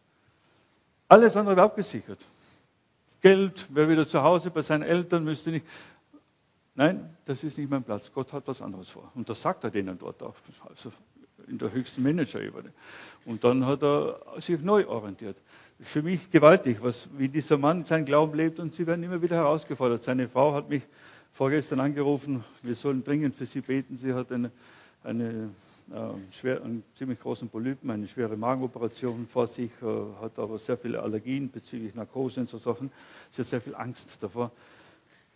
Alles 1.08 1.36
andere 1.36 1.56
war 1.56 1.64
abgesichert. 1.64 2.24
Geld, 3.20 3.74
wäre 3.74 3.88
wieder 3.88 4.06
zu 4.06 4.22
Hause 4.22 4.50
bei 4.50 4.62
seinen 4.62 4.82
Eltern, 4.82 5.24
müsste 5.24 5.50
nicht. 5.50 5.66
Nein, 6.74 7.16
das 7.24 7.42
ist 7.42 7.58
nicht 7.58 7.68
mein 7.68 7.82
Platz. 7.82 8.12
Gott 8.12 8.32
hat 8.32 8.46
was 8.46 8.62
anderes 8.62 8.88
vor. 8.88 9.10
Und 9.14 9.28
das 9.28 9.42
sagt 9.42 9.64
er 9.64 9.70
denen 9.70 9.98
dort 9.98 10.22
auch, 10.22 10.36
also 10.68 10.92
in 11.48 11.58
der 11.58 11.72
höchsten 11.72 12.02
Managerebene. 12.02 12.72
Und 13.24 13.42
dann 13.42 13.66
hat 13.66 13.82
er 13.82 14.20
sich 14.38 14.60
neu 14.60 14.86
orientiert. 14.86 15.36
Für 15.80 16.02
mich 16.02 16.30
gewaltig, 16.30 16.78
was, 16.80 17.08
wie 17.16 17.28
dieser 17.28 17.58
Mann 17.58 17.84
seinen 17.84 18.04
Glauben 18.04 18.36
lebt 18.36 18.60
und 18.60 18.74
sie 18.74 18.86
werden 18.86 19.02
immer 19.02 19.22
wieder 19.22 19.36
herausgefordert. 19.36 20.02
Seine 20.02 20.28
Frau 20.28 20.54
hat 20.54 20.68
mich 20.68 20.82
vorgestern 21.32 21.80
angerufen, 21.80 22.44
wir 22.62 22.74
sollen 22.74 23.04
dringend 23.04 23.34
für 23.34 23.46
sie 23.46 23.60
beten. 23.60 23.96
Sie 23.96 24.12
hat 24.14 24.30
eine, 24.32 24.50
eine 25.02 25.50
schwer, 26.30 26.62
einen 26.62 26.84
ziemlich 26.96 27.20
großen 27.20 27.48
Polypen, 27.48 27.90
eine 27.90 28.06
schwere 28.06 28.36
Magenoperation 28.36 29.26
vor 29.26 29.46
sich, 29.46 29.70
äh, 29.82 30.20
hat 30.20 30.38
aber 30.38 30.58
sehr 30.58 30.76
viele 30.76 31.02
Allergien 31.02 31.50
bezüglich 31.50 31.94
Narkose 31.94 32.40
und 32.40 32.48
so 32.48 32.58
Sachen. 32.58 32.90
Sie 33.30 33.42
hat 33.42 33.48
sehr 33.48 33.60
viel 33.60 33.74
Angst 33.74 34.22
davor. 34.22 34.52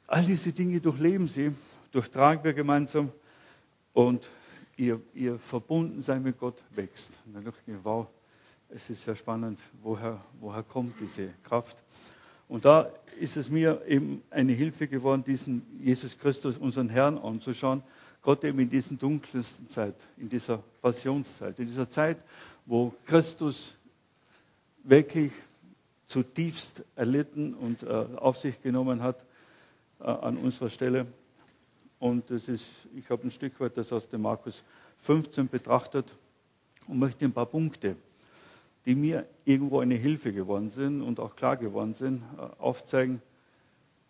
All 0.07 0.23
diese 0.25 0.53
Dinge 0.53 0.81
durchleben 0.81 1.29
sie, 1.29 1.53
durchtragen 1.93 2.45
wir 2.45 2.53
gemeinsam 2.53 3.13
und 3.95 4.29
ihr, 4.77 5.01
ihr 5.15 5.39
Verbundensein 5.39 6.23
mit 6.23 6.39
Gott 6.39 6.63
wächst. 6.71 7.19
Und 7.27 7.35
dann 7.35 7.45
dachte 7.45 7.59
ich 7.63 7.73
mir, 7.73 7.81
wow, 7.83 8.07
es 8.69 8.91
ist 8.91 9.05
sehr 9.05 9.17
spannend, 9.17 9.59
woher, 9.83 10.23
woher 10.41 10.63
kommt 10.63 11.01
diese 11.01 11.31
Kraft. 11.45 11.77
Und 12.49 12.67
da 12.67 12.91
ist 13.19 13.39
es 13.39 13.49
mir 13.49 13.83
eben 13.87 14.23
eine 14.31 14.53
Hilfe 14.53 14.87
geworden, 14.87 15.25
diesen 15.25 15.63
Jesus 15.83 16.19
Christus, 16.19 16.59
unseren 16.59 16.91
Herrn, 16.91 17.17
anzuschauen 17.17 17.83
Gott 18.23 18.45
eben 18.45 18.61
in 18.61 18.71
dieser 18.71 18.95
dunkelsten 18.95 19.69
Zeit, 19.69 19.97
in 20.17 20.29
dieser 20.29 20.59
Passionszeit, 20.81 21.59
in 21.59 21.67
dieser 21.67 21.91
Zeit, 21.91 22.19
wo 22.67 22.95
Christus 23.07 23.75
wirklich 24.85 25.33
zutiefst 26.07 26.85
erlitten 26.95 27.55
und 27.55 27.83
äh, 27.83 27.87
auf 27.87 28.39
sich 28.39 28.61
genommen 28.63 29.03
hat 29.03 29.25
äh, 30.01 30.05
an 30.05 30.37
unserer 30.37 30.71
Stelle. 30.71 31.07
Und 31.99 32.31
das 32.31 32.49
ist, 32.49 32.67
ich 32.95 33.09
habe 33.11 33.25
ein 33.25 33.31
Stück 33.31 33.59
weit 33.61 33.77
das 33.77 33.93
aus 33.93 34.09
dem 34.09 34.23
Markus 34.23 34.63
15 34.99 35.49
betrachtet 35.49 36.13
und 36.87 36.99
möchte 36.99 37.25
ein 37.25 37.33
paar 37.33 37.47
Punkte, 37.47 37.97
die 38.87 38.95
mir 38.95 39.27
irgendwo 39.45 39.81
eine 39.81 39.95
Hilfe 39.95 40.33
geworden 40.33 40.71
sind 40.71 41.03
und 41.03 41.19
auch 41.19 41.35
klar 41.35 41.57
geworden 41.57 41.95
sind, 41.95 42.23
äh, 42.39 42.43
aufzeigen. 42.61 43.21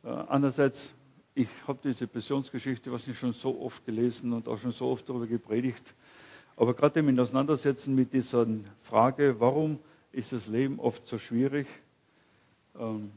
Äh, 0.04 0.08
andererseits 0.08 0.92
ich 1.34 1.48
habe 1.66 1.78
diese 1.82 2.06
Passionsgeschichte, 2.06 2.92
was 2.92 3.08
ich 3.08 3.18
schon 3.18 3.32
so 3.32 3.60
oft 3.60 3.84
gelesen 3.86 4.32
und 4.32 4.48
auch 4.48 4.58
schon 4.58 4.72
so 4.72 4.88
oft 4.88 5.08
darüber 5.08 5.26
gepredigt. 5.26 5.94
Aber 6.56 6.74
gerade 6.74 7.00
im 7.00 7.18
Auseinandersetzen 7.18 7.94
mit 7.94 8.12
dieser 8.12 8.46
Frage, 8.82 9.40
warum 9.40 9.78
ist 10.12 10.32
das 10.32 10.46
Leben 10.46 10.78
oft 10.78 11.06
so 11.06 11.18
schwierig, 11.18 11.66
ähm, 12.78 13.10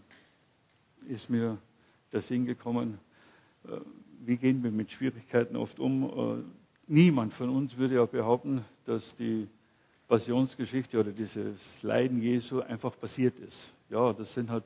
ist 1.07 1.29
mir 1.29 1.57
der 2.13 2.21
Sinn 2.21 2.45
gekommen, 2.45 2.97
äh, 3.65 3.77
wie 4.21 4.37
gehen 4.37 4.63
wir 4.63 4.71
mit 4.71 4.91
Schwierigkeiten 4.91 5.57
oft 5.57 5.79
um. 5.79 6.03
Äh, 6.39 6.43
niemand 6.87 7.33
von 7.33 7.49
uns 7.49 7.77
würde 7.77 7.95
ja 7.95 8.05
behaupten, 8.05 8.63
dass 8.85 9.15
die 9.17 9.47
Passionsgeschichte 10.07 10.99
oder 10.99 11.11
dieses 11.11 11.83
Leiden 11.83 12.21
Jesu 12.21 12.61
einfach 12.61 12.97
passiert 12.97 13.37
ist. 13.39 13.69
Ja, 13.89 14.13
das 14.13 14.33
sind 14.33 14.49
halt 14.49 14.63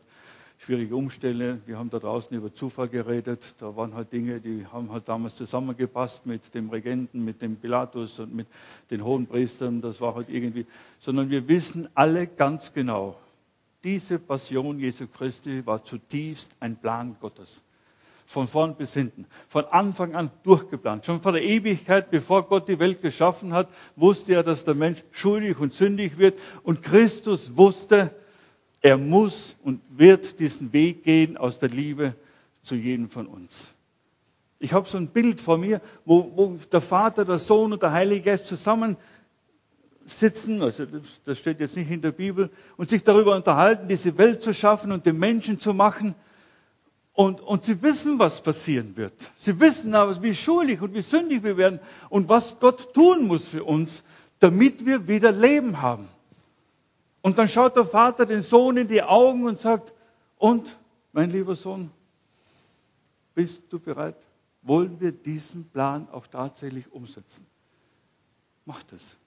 schwierige 0.59 0.95
Umstände. 0.95 1.61
Wir 1.65 1.79
haben 1.79 1.89
da 1.89 1.99
draußen 1.99 2.35
über 2.35 2.53
Zufall 2.53 2.89
geredet. 2.89 3.55
Da 3.59 3.75
waren 3.75 3.93
halt 3.93 4.11
Dinge, 4.11 4.41
die 4.41 4.65
haben 4.67 4.91
halt 4.91 5.07
damals 5.07 5.35
zusammengepasst 5.35 6.25
mit 6.25 6.53
dem 6.53 6.69
Regenten, 6.69 7.23
mit 7.23 7.41
dem 7.41 7.55
Pilatus 7.55 8.19
und 8.19 8.35
mit 8.35 8.47
den 8.91 9.03
hohen 9.03 9.25
Priestern. 9.25 9.81
Das 9.81 10.01
war 10.01 10.15
halt 10.15 10.29
irgendwie, 10.29 10.65
sondern 10.99 11.29
wir 11.29 11.47
wissen 11.47 11.87
alle 11.95 12.27
ganz 12.27 12.73
genau, 12.73 13.17
diese 13.85 14.19
Passion 14.19 14.77
Jesu 14.79 15.07
Christi 15.07 15.65
war 15.65 15.83
zutiefst 15.85 16.53
ein 16.59 16.75
Plan 16.75 17.15
Gottes. 17.21 17.61
Von 18.25 18.45
vorn 18.45 18.75
bis 18.75 18.93
hinten. 18.93 19.25
Von 19.47 19.65
Anfang 19.65 20.13
an 20.13 20.29
durchgeplant. 20.43 21.05
Schon 21.05 21.21
vor 21.21 21.31
der 21.31 21.43
Ewigkeit, 21.43 22.11
bevor 22.11 22.43
Gott 22.43 22.67
die 22.67 22.77
Welt 22.77 23.01
geschaffen 23.01 23.53
hat, 23.53 23.69
wusste 23.95 24.33
er, 24.33 24.43
dass 24.43 24.65
der 24.65 24.75
Mensch 24.75 25.03
schuldig 25.11 25.57
und 25.57 25.73
sündig 25.73 26.17
wird. 26.17 26.37
Und 26.61 26.83
Christus 26.83 27.55
wusste, 27.55 28.13
er 28.81 28.97
muss 28.97 29.55
und 29.63 29.81
wird 29.89 30.39
diesen 30.39 30.71
Weg 30.73 31.03
gehen 31.03 31.37
aus 31.37 31.59
der 31.59 31.69
Liebe 31.69 32.15
zu 32.63 32.75
jedem 32.75 33.09
von 33.09 33.27
uns. 33.27 33.69
Ich 34.59 34.73
habe 34.73 34.87
so 34.87 34.97
ein 34.97 35.07
Bild 35.07 35.39
vor 35.39 35.57
mir, 35.57 35.81
wo, 36.05 36.31
wo, 36.35 36.57
der 36.71 36.81
Vater, 36.81 37.25
der 37.25 37.37
Sohn 37.37 37.73
und 37.73 37.81
der 37.81 37.93
Heilige 37.93 38.23
Geist 38.23 38.47
zusammen 38.47 38.97
sitzen, 40.05 40.61
also 40.61 40.85
das 41.23 41.39
steht 41.39 41.59
jetzt 41.59 41.77
nicht 41.77 41.91
in 41.91 42.01
der 42.01 42.11
Bibel, 42.11 42.49
und 42.77 42.89
sich 42.89 43.03
darüber 43.03 43.35
unterhalten, 43.35 43.87
diese 43.87 44.17
Welt 44.17 44.41
zu 44.41 44.53
schaffen 44.53 44.91
und 44.91 45.05
den 45.05 45.17
Menschen 45.17 45.59
zu 45.59 45.73
machen. 45.73 46.15
Und, 47.13 47.41
und 47.41 47.65
sie 47.65 47.81
wissen, 47.81 48.17
was 48.17 48.41
passieren 48.41 48.95
wird. 48.95 49.13
Sie 49.35 49.59
wissen 49.59 49.93
aber, 49.93 50.21
wie 50.21 50.33
schuldig 50.33 50.81
und 50.81 50.93
wie 50.93 51.01
sündig 51.01 51.43
wir 51.43 51.57
werden 51.57 51.79
und 52.09 52.29
was 52.29 52.59
Gott 52.59 52.93
tun 52.93 53.27
muss 53.27 53.47
für 53.47 53.63
uns, 53.63 54.03
damit 54.39 54.85
wir 54.85 55.07
wieder 55.07 55.31
Leben 55.31 55.81
haben. 55.81 56.07
Und 57.21 57.37
dann 57.37 57.47
schaut 57.47 57.75
der 57.75 57.85
Vater 57.85 58.25
den 58.25 58.41
Sohn 58.41 58.77
in 58.77 58.87
die 58.87 59.03
Augen 59.03 59.45
und 59.45 59.59
sagt, 59.59 59.93
und, 60.37 60.77
mein 61.11 61.29
lieber 61.29 61.55
Sohn, 61.55 61.91
bist 63.35 63.63
du 63.69 63.79
bereit? 63.79 64.17
Wollen 64.61 64.99
wir 64.99 65.11
diesen 65.11 65.69
Plan 65.69 66.07
auch 66.09 66.27
tatsächlich 66.27 66.91
umsetzen? 66.91 67.45
Mach 68.65 68.83
das. 68.83 69.17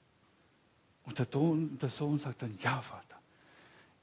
Und 1.05 1.19
der, 1.19 1.27
Sohn, 1.31 1.79
der 1.79 1.89
Sohn 1.89 2.19
sagt 2.19 2.43
dann, 2.43 2.57
ja, 2.63 2.81
Vater, 2.81 3.19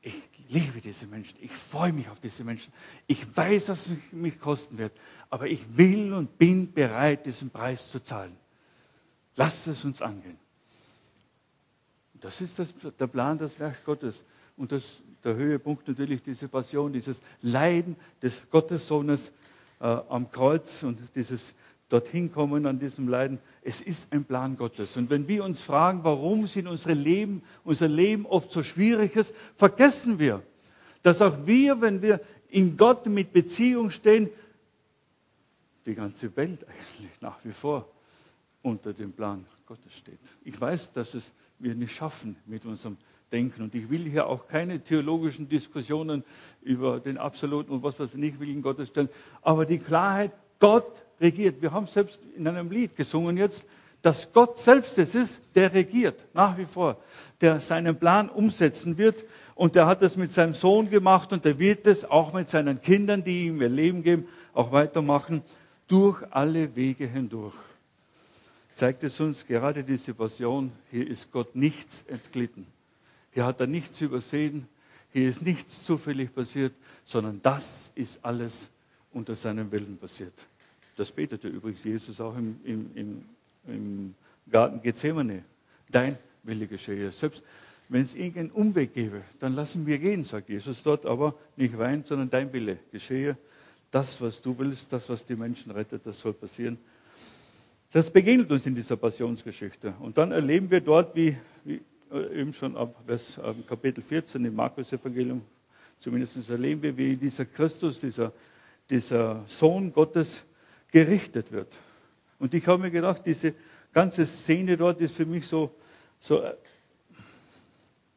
ich 0.01 0.15
liebe 0.47 0.81
diese 0.81 1.07
Menschen, 1.07 1.37
ich 1.41 1.51
freue 1.51 1.91
mich 1.91 2.09
auf 2.09 2.19
diese 2.19 2.43
Menschen. 2.43 2.71
Ich 3.07 3.35
weiß, 3.35 3.67
dass 3.67 3.87
es 3.87 4.11
mich 4.11 4.39
kosten 4.39 4.77
wird, 4.77 4.93
aber 5.29 5.47
ich 5.47 5.77
will 5.77 6.13
und 6.13 6.37
bin 6.37 6.73
bereit, 6.73 7.25
diesen 7.25 7.49
Preis 7.49 7.91
zu 7.91 8.01
zahlen. 8.01 8.35
Lasst 9.35 9.67
es 9.67 9.83
uns 9.85 10.01
angehen. 10.01 10.39
Das 12.21 12.41
ist 12.41 12.59
das, 12.59 12.73
der 12.99 13.07
Plan, 13.07 13.37
das 13.37 13.59
Werk 13.59 13.83
Gottes. 13.85 14.23
Und 14.57 14.71
das, 14.71 15.01
der 15.23 15.35
Höhepunkt 15.35 15.87
natürlich 15.87 16.21
diese 16.21 16.47
Passion, 16.47 16.91
dieses 16.91 17.21
Leiden 17.41 17.95
des 18.21 18.41
Gottessohnes 18.49 19.31
äh, 19.79 19.85
am 19.85 20.29
Kreuz 20.31 20.83
und 20.83 20.99
dieses 21.15 21.53
dorthin 21.89 22.31
kommen 22.31 22.65
an 22.65 22.79
diesem 22.79 23.07
Leiden. 23.07 23.39
Es 23.61 23.81
ist 23.81 24.13
ein 24.13 24.23
Plan 24.23 24.57
Gottes. 24.57 24.95
Und 24.95 25.09
wenn 25.09 25.27
wir 25.27 25.43
uns 25.43 25.61
fragen, 25.61 26.03
warum 26.03 26.45
sind 26.47 26.67
unsere 26.67 26.93
Leben, 26.93 27.41
unser 27.63 27.87
Leben 27.87 28.25
oft 28.25 28.51
so 28.51 28.63
schwierig 28.63 29.15
ist, 29.15 29.35
vergessen 29.55 30.19
wir, 30.19 30.43
dass 31.01 31.21
auch 31.21 31.45
wir, 31.45 31.81
wenn 31.81 32.01
wir 32.01 32.21
in 32.49 32.77
Gott 32.77 33.05
mit 33.07 33.33
Beziehung 33.33 33.89
stehen, 33.89 34.29
die 35.85 35.95
ganze 35.95 36.35
Welt 36.35 36.65
eigentlich 36.67 37.21
nach 37.21 37.43
wie 37.43 37.53
vor 37.53 37.89
unter 38.61 38.93
dem 38.93 39.13
Plan 39.13 39.45
Gottes 39.65 39.95
steht. 39.95 40.19
Ich 40.43 40.59
weiß, 40.59 40.93
dass 40.93 41.13
es 41.13 41.31
wir 41.59 41.75
nicht 41.75 41.93
schaffen 41.93 42.35
mit 42.45 42.65
unserem 42.65 42.97
Denken. 43.31 43.61
Und 43.61 43.75
ich 43.75 43.89
will 43.89 44.05
hier 44.05 44.27
auch 44.27 44.47
keine 44.47 44.79
theologischen 44.81 45.49
Diskussionen 45.49 46.23
über 46.61 46.99
den 46.99 47.17
Absoluten 47.17 47.71
und 47.71 47.83
was, 47.83 47.99
was 47.99 48.13
wir 48.13 48.19
nicht 48.19 48.39
will 48.39 48.49
in 48.49 48.61
Gottes 48.61 48.89
stellen. 48.89 49.09
Aber 49.41 49.65
die 49.65 49.79
Klarheit, 49.79 50.31
Gott 50.59 51.03
regiert. 51.21 51.61
Wir 51.61 51.71
haben 51.71 51.87
selbst 51.87 52.19
in 52.35 52.47
einem 52.47 52.71
Lied 52.71 52.95
gesungen 52.95 53.37
jetzt, 53.37 53.65
dass 54.01 54.31
Gott 54.31 54.57
selbst 54.57 54.97
es 54.97 55.13
ist, 55.13 55.41
der 55.55 55.73
regiert, 55.73 56.25
nach 56.33 56.57
wie 56.57 56.65
vor, 56.65 56.97
der 57.41 57.59
seinen 57.59 57.99
Plan 57.99 58.29
umsetzen 58.29 58.97
wird. 58.97 59.25
Und 59.55 59.75
der 59.75 59.87
hat 59.87 60.01
es 60.01 60.15
mit 60.15 60.31
seinem 60.31 60.53
Sohn 60.53 60.89
gemacht 60.89 61.33
und 61.33 61.43
der 61.43 61.59
wird 61.59 61.85
es 61.85 62.05
auch 62.05 62.33
mit 62.33 62.47
seinen 62.47 62.81
Kindern, 62.81 63.23
die 63.23 63.47
ihm 63.47 63.61
ihr 63.61 63.69
Leben 63.69 64.03
geben, 64.03 64.27
auch 64.53 64.71
weitermachen, 64.71 65.43
durch 65.87 66.23
alle 66.31 66.75
Wege 66.75 67.07
hindurch 67.07 67.55
zeigt 68.79 69.03
es 69.03 69.19
uns 69.19 69.45
gerade 69.45 69.83
diese 69.83 70.13
Passion, 70.13 70.71
hier 70.89 71.05
ist 71.05 71.33
Gott 71.33 71.53
nichts 71.53 72.05
entglitten. 72.07 72.65
Hier 73.33 73.45
hat 73.45 73.59
er 73.59 73.67
nichts 73.67 73.99
übersehen, 73.99 74.69
hier 75.11 75.27
ist 75.27 75.41
nichts 75.41 75.83
zufällig 75.83 76.33
passiert, 76.33 76.71
sondern 77.03 77.41
das 77.41 77.91
ist 77.95 78.23
alles 78.23 78.69
unter 79.11 79.35
seinem 79.35 79.69
Willen 79.73 79.97
passiert. 79.97 80.33
Das 80.95 81.11
betete 81.11 81.49
übrigens 81.49 81.83
Jesus 81.83 82.21
auch 82.21 82.37
im, 82.37 82.61
im, 82.63 82.91
im, 82.95 83.25
im 83.67 84.15
Garten 84.49 84.81
Gethsemane. 84.81 85.43
Dein 85.91 86.17
Wille 86.43 86.65
geschehe. 86.65 87.11
Selbst 87.11 87.43
wenn 87.89 88.03
es 88.03 88.15
irgendeinen 88.15 88.51
Umweg 88.51 88.93
gäbe, 88.93 89.23
dann 89.39 89.55
lassen 89.55 89.87
wir 89.87 89.99
gehen, 89.99 90.23
sagt 90.23 90.47
Jesus 90.47 90.83
dort, 90.83 91.05
aber 91.05 91.35
nicht 91.57 91.77
weinen, 91.77 92.05
sondern 92.05 92.29
dein 92.29 92.53
Wille 92.53 92.79
geschehe. 92.93 93.35
Das, 93.91 94.21
was 94.21 94.41
du 94.41 94.57
willst, 94.57 94.93
das, 94.93 95.09
was 95.09 95.25
die 95.25 95.35
Menschen 95.35 95.71
rettet, 95.73 96.05
das 96.05 96.21
soll 96.21 96.33
passieren. 96.33 96.77
Das 97.91 98.11
begegnet 98.11 98.51
uns 98.51 98.67
in 98.67 98.75
dieser 98.75 98.97
Passionsgeschichte. 98.97 99.95
Und 99.99 100.19
dann 100.19 100.31
erleben 100.31 100.69
wir 100.69 100.79
dort, 100.79 101.15
wie, 101.15 101.35
wie 101.63 101.81
äh, 102.11 102.39
eben 102.41 102.53
schon 102.53 102.77
ab 102.77 102.95
Vers, 103.07 103.39
ab 103.39 103.55
Kapitel 103.67 104.03
14 104.03 104.45
im 104.45 104.53
Markus-Evangelium, 104.53 105.41
zumindest 105.99 106.49
erleben 106.51 106.83
wir, 106.83 106.97
wie 106.97 107.15
dieser 107.15 107.45
Christus, 107.45 107.99
dieser, 107.99 108.31
dieser 108.91 109.43
Sohn 109.47 109.91
Gottes, 109.91 110.43
gerichtet 110.91 111.51
wird. 111.51 111.75
Und 112.37 112.53
ich 112.53 112.67
habe 112.67 112.83
mir 112.83 112.91
gedacht, 112.91 113.25
diese 113.25 113.55
ganze 113.91 114.27
Szene 114.27 114.77
dort 114.77 115.01
ist 115.01 115.15
für 115.15 115.25
mich 115.25 115.47
so, 115.47 115.75
so, 116.19 116.43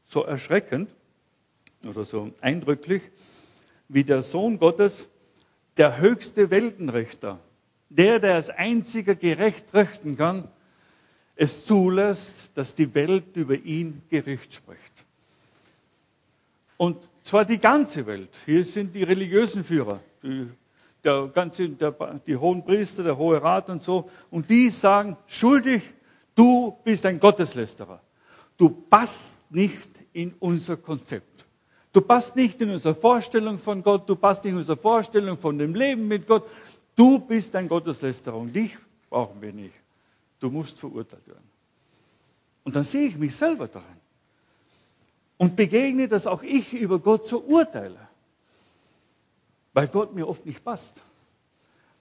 so 0.04 0.22
erschreckend 0.22 0.90
oder 1.86 2.04
so 2.04 2.30
eindrücklich, 2.42 3.02
wie 3.88 4.04
der 4.04 4.20
Sohn 4.20 4.58
Gottes, 4.58 5.08
der 5.78 5.98
höchste 5.98 6.50
Weltenrichter, 6.50 7.40
der, 7.96 8.18
der 8.18 8.34
als 8.34 8.50
einziger 8.50 9.14
gerecht 9.14 9.74
richten 9.74 10.16
kann, 10.16 10.48
es 11.36 11.64
zulässt, 11.64 12.50
dass 12.54 12.74
die 12.74 12.94
Welt 12.94 13.36
über 13.36 13.54
ihn 13.54 14.02
Gericht 14.10 14.54
spricht. 14.54 14.92
Und 16.76 16.96
zwar 17.22 17.44
die 17.44 17.58
ganze 17.58 18.06
Welt. 18.06 18.30
Hier 18.44 18.64
sind 18.64 18.94
die 18.94 19.02
religiösen 19.02 19.64
Führer, 19.64 20.00
die, 20.22 20.48
der 21.04 21.28
ganze, 21.28 21.68
der, 21.68 21.92
die 22.26 22.36
hohen 22.36 22.64
Priester, 22.64 23.02
der 23.02 23.16
Hohe 23.16 23.42
Rat 23.42 23.68
und 23.70 23.82
so. 23.82 24.10
Und 24.30 24.50
die 24.50 24.68
sagen, 24.70 25.16
schuldig, 25.26 25.82
du 26.34 26.76
bist 26.84 27.06
ein 27.06 27.20
Gotteslästerer. 27.20 28.00
Du 28.56 28.68
passt 28.68 29.36
nicht 29.50 29.88
in 30.12 30.34
unser 30.38 30.76
Konzept. 30.76 31.46
Du 31.92 32.00
passt 32.00 32.36
nicht 32.36 32.60
in 32.60 32.70
unsere 32.70 32.94
Vorstellung 32.94 33.58
von 33.58 33.82
Gott, 33.82 34.08
du 34.08 34.16
passt 34.16 34.44
nicht 34.44 34.52
in 34.52 34.58
unsere 34.58 34.78
Vorstellung 34.78 35.36
von 35.36 35.58
dem 35.58 35.74
Leben 35.74 36.08
mit 36.08 36.26
Gott, 36.26 36.44
Du 36.96 37.18
bist 37.18 37.54
ein 37.56 37.68
Gotteslästerer 37.68 38.36
und 38.36 38.52
dich 38.52 38.76
brauchen 39.08 39.40
wir 39.40 39.52
nicht. 39.52 39.74
Du 40.40 40.50
musst 40.50 40.78
verurteilt 40.78 41.26
werden. 41.26 41.50
Und 42.64 42.76
dann 42.76 42.84
sehe 42.84 43.08
ich 43.08 43.16
mich 43.16 43.34
selber 43.34 43.68
darin 43.68 43.86
und 45.38 45.56
begegne, 45.56 46.06
dass 46.06 46.26
auch 46.26 46.42
ich 46.42 46.72
über 46.72 46.98
Gott 46.98 47.26
so 47.26 47.40
urteile, 47.40 47.98
weil 49.72 49.88
Gott 49.88 50.14
mir 50.14 50.28
oft 50.28 50.46
nicht 50.46 50.62
passt. 50.62 51.02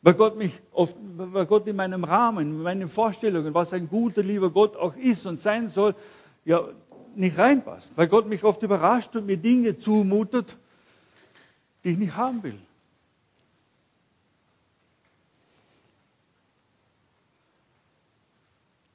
Weil 0.03 0.15
Gott 0.15 0.35
mich 0.35 0.51
oft, 0.71 0.95
weil 0.99 1.45
Gott 1.45 1.67
in 1.67 1.75
meinem 1.75 2.03
Rahmen, 2.03 2.47
in 2.47 2.61
meinen 2.61 2.87
Vorstellungen, 2.87 3.53
was 3.53 3.73
ein 3.73 3.87
guter, 3.87 4.23
lieber 4.23 4.49
Gott 4.49 4.75
auch 4.75 4.95
ist 4.95 5.25
und 5.27 5.39
sein 5.39 5.69
soll, 5.69 5.95
ja, 6.43 6.67
nicht 7.15 7.37
reinpasst. 7.37 7.91
Weil 7.95 8.07
Gott 8.07 8.27
mich 8.27 8.43
oft 8.43 8.63
überrascht 8.63 9.15
und 9.15 9.27
mir 9.27 9.37
Dinge 9.37 9.77
zumutet, 9.77 10.57
die 11.83 11.91
ich 11.91 11.97
nicht 11.97 12.17
haben 12.17 12.41
will. 12.43 12.59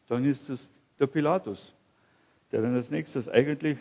Dann 0.08 0.24
ist 0.24 0.48
es 0.50 0.68
der 0.98 1.06
Pilatus, 1.06 1.74
der 2.52 2.62
dann 2.62 2.74
als 2.74 2.90
nächstes 2.90 3.28
eigentlich 3.28 3.78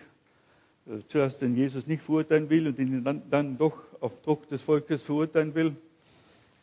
äh, 0.88 1.00
zuerst 1.08 1.41
den 1.41 1.55
Jesus 1.55 1.88
nicht 1.88 2.03
verurteilen 2.03 2.50
will 2.50 2.67
und 2.67 2.79
ihn 2.79 3.03
dann, 3.03 3.22
dann 3.29 3.58
doch 3.58 3.74
auf 4.01 4.22
Druck 4.22 4.48
des 4.48 4.62
Volkes 4.62 5.01
verurteilen 5.01 5.55
will. 5.55 5.75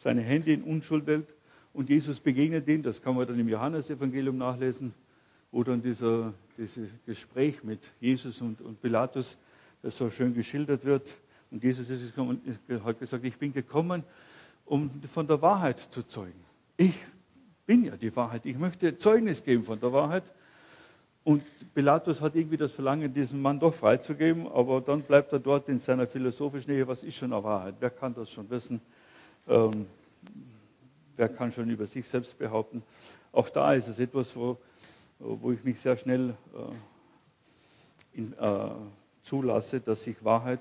seine 0.02 0.22
Hände 0.22 0.52
in 0.52 0.62
Unschuld 0.62 1.06
hält 1.06 1.28
und 1.72 1.88
Jesus 1.88 2.20
begegnet 2.20 2.68
ihm, 2.68 2.82
das 2.82 3.00
kann 3.02 3.14
man 3.14 3.26
dann 3.26 3.38
im 3.38 3.48
Johannesevangelium 3.48 4.36
nachlesen, 4.36 4.92
wo 5.50 5.62
dann 5.62 5.82
dieser, 5.82 6.34
dieses 6.58 6.88
Gespräch 7.06 7.62
mit 7.62 7.80
Jesus 8.00 8.40
und, 8.40 8.60
und 8.60 8.80
Pilatus 8.82 9.38
das 9.82 9.96
so 9.96 10.10
schön 10.10 10.34
geschildert 10.34 10.84
wird. 10.84 11.14
Und 11.50 11.62
Jesus 11.62 11.88
ist 11.90 12.14
gekommen, 12.14 12.40
hat 12.84 12.98
gesagt, 12.98 13.24
ich 13.24 13.36
bin 13.36 13.52
gekommen, 13.52 14.02
um 14.64 14.90
von 15.12 15.26
der 15.26 15.40
Wahrheit 15.42 15.78
zu 15.78 16.02
zeugen. 16.02 16.40
Ich 16.76 16.94
bin 17.72 17.84
ja 17.86 17.96
die 17.96 18.14
Wahrheit. 18.14 18.44
Ich 18.44 18.58
möchte 18.58 18.98
Zeugnis 18.98 19.44
geben 19.44 19.62
von 19.62 19.80
der 19.80 19.94
Wahrheit. 19.94 20.24
Und 21.24 21.42
Pilatus 21.72 22.20
hat 22.20 22.36
irgendwie 22.36 22.58
das 22.58 22.70
Verlangen, 22.70 23.14
diesen 23.14 23.40
Mann 23.40 23.60
doch 23.60 23.72
freizugeben, 23.72 24.46
aber 24.46 24.82
dann 24.82 25.00
bleibt 25.00 25.32
er 25.32 25.38
dort 25.38 25.70
in 25.70 25.78
seiner 25.78 26.06
philosophischen 26.06 26.74
Nähe. 26.74 26.86
Was 26.86 27.02
ist 27.02 27.16
schon 27.16 27.32
eine 27.32 27.42
Wahrheit? 27.42 27.76
Wer 27.80 27.88
kann 27.88 28.12
das 28.12 28.30
schon 28.30 28.50
wissen? 28.50 28.82
Ähm, 29.48 29.86
wer 31.16 31.30
kann 31.30 31.50
schon 31.50 31.70
über 31.70 31.86
sich 31.86 32.06
selbst 32.06 32.38
behaupten? 32.38 32.82
Auch 33.32 33.48
da 33.48 33.72
ist 33.72 33.88
es 33.88 33.98
etwas, 33.98 34.36
wo, 34.36 34.58
wo 35.18 35.50
ich 35.52 35.64
mich 35.64 35.80
sehr 35.80 35.96
schnell 35.96 36.34
äh, 38.14 38.18
in, 38.18 38.34
äh, 38.34 38.70
zulasse, 39.22 39.80
dass 39.80 40.06
ich 40.06 40.22
Wahrheit 40.22 40.60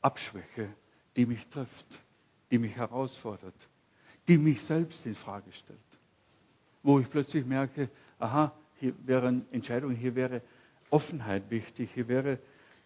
abschwäche, 0.00 0.70
die 1.14 1.26
mich 1.26 1.46
trifft, 1.48 2.00
die 2.50 2.56
mich 2.56 2.74
herausfordert, 2.74 3.68
die 4.28 4.38
mich 4.38 4.62
selbst 4.62 5.04
in 5.04 5.14
Frage 5.14 5.52
stellt. 5.52 5.78
Wo 6.88 6.98
ich 7.00 7.10
plötzlich 7.10 7.44
merke, 7.44 7.90
aha, 8.18 8.50
hier 8.80 8.94
wären 9.04 9.44
Entscheidungen, 9.50 9.94
hier 9.94 10.14
wäre 10.14 10.40
Offenheit 10.88 11.50
wichtig, 11.50 11.90
hier 11.92 12.08
wäre 12.08 12.38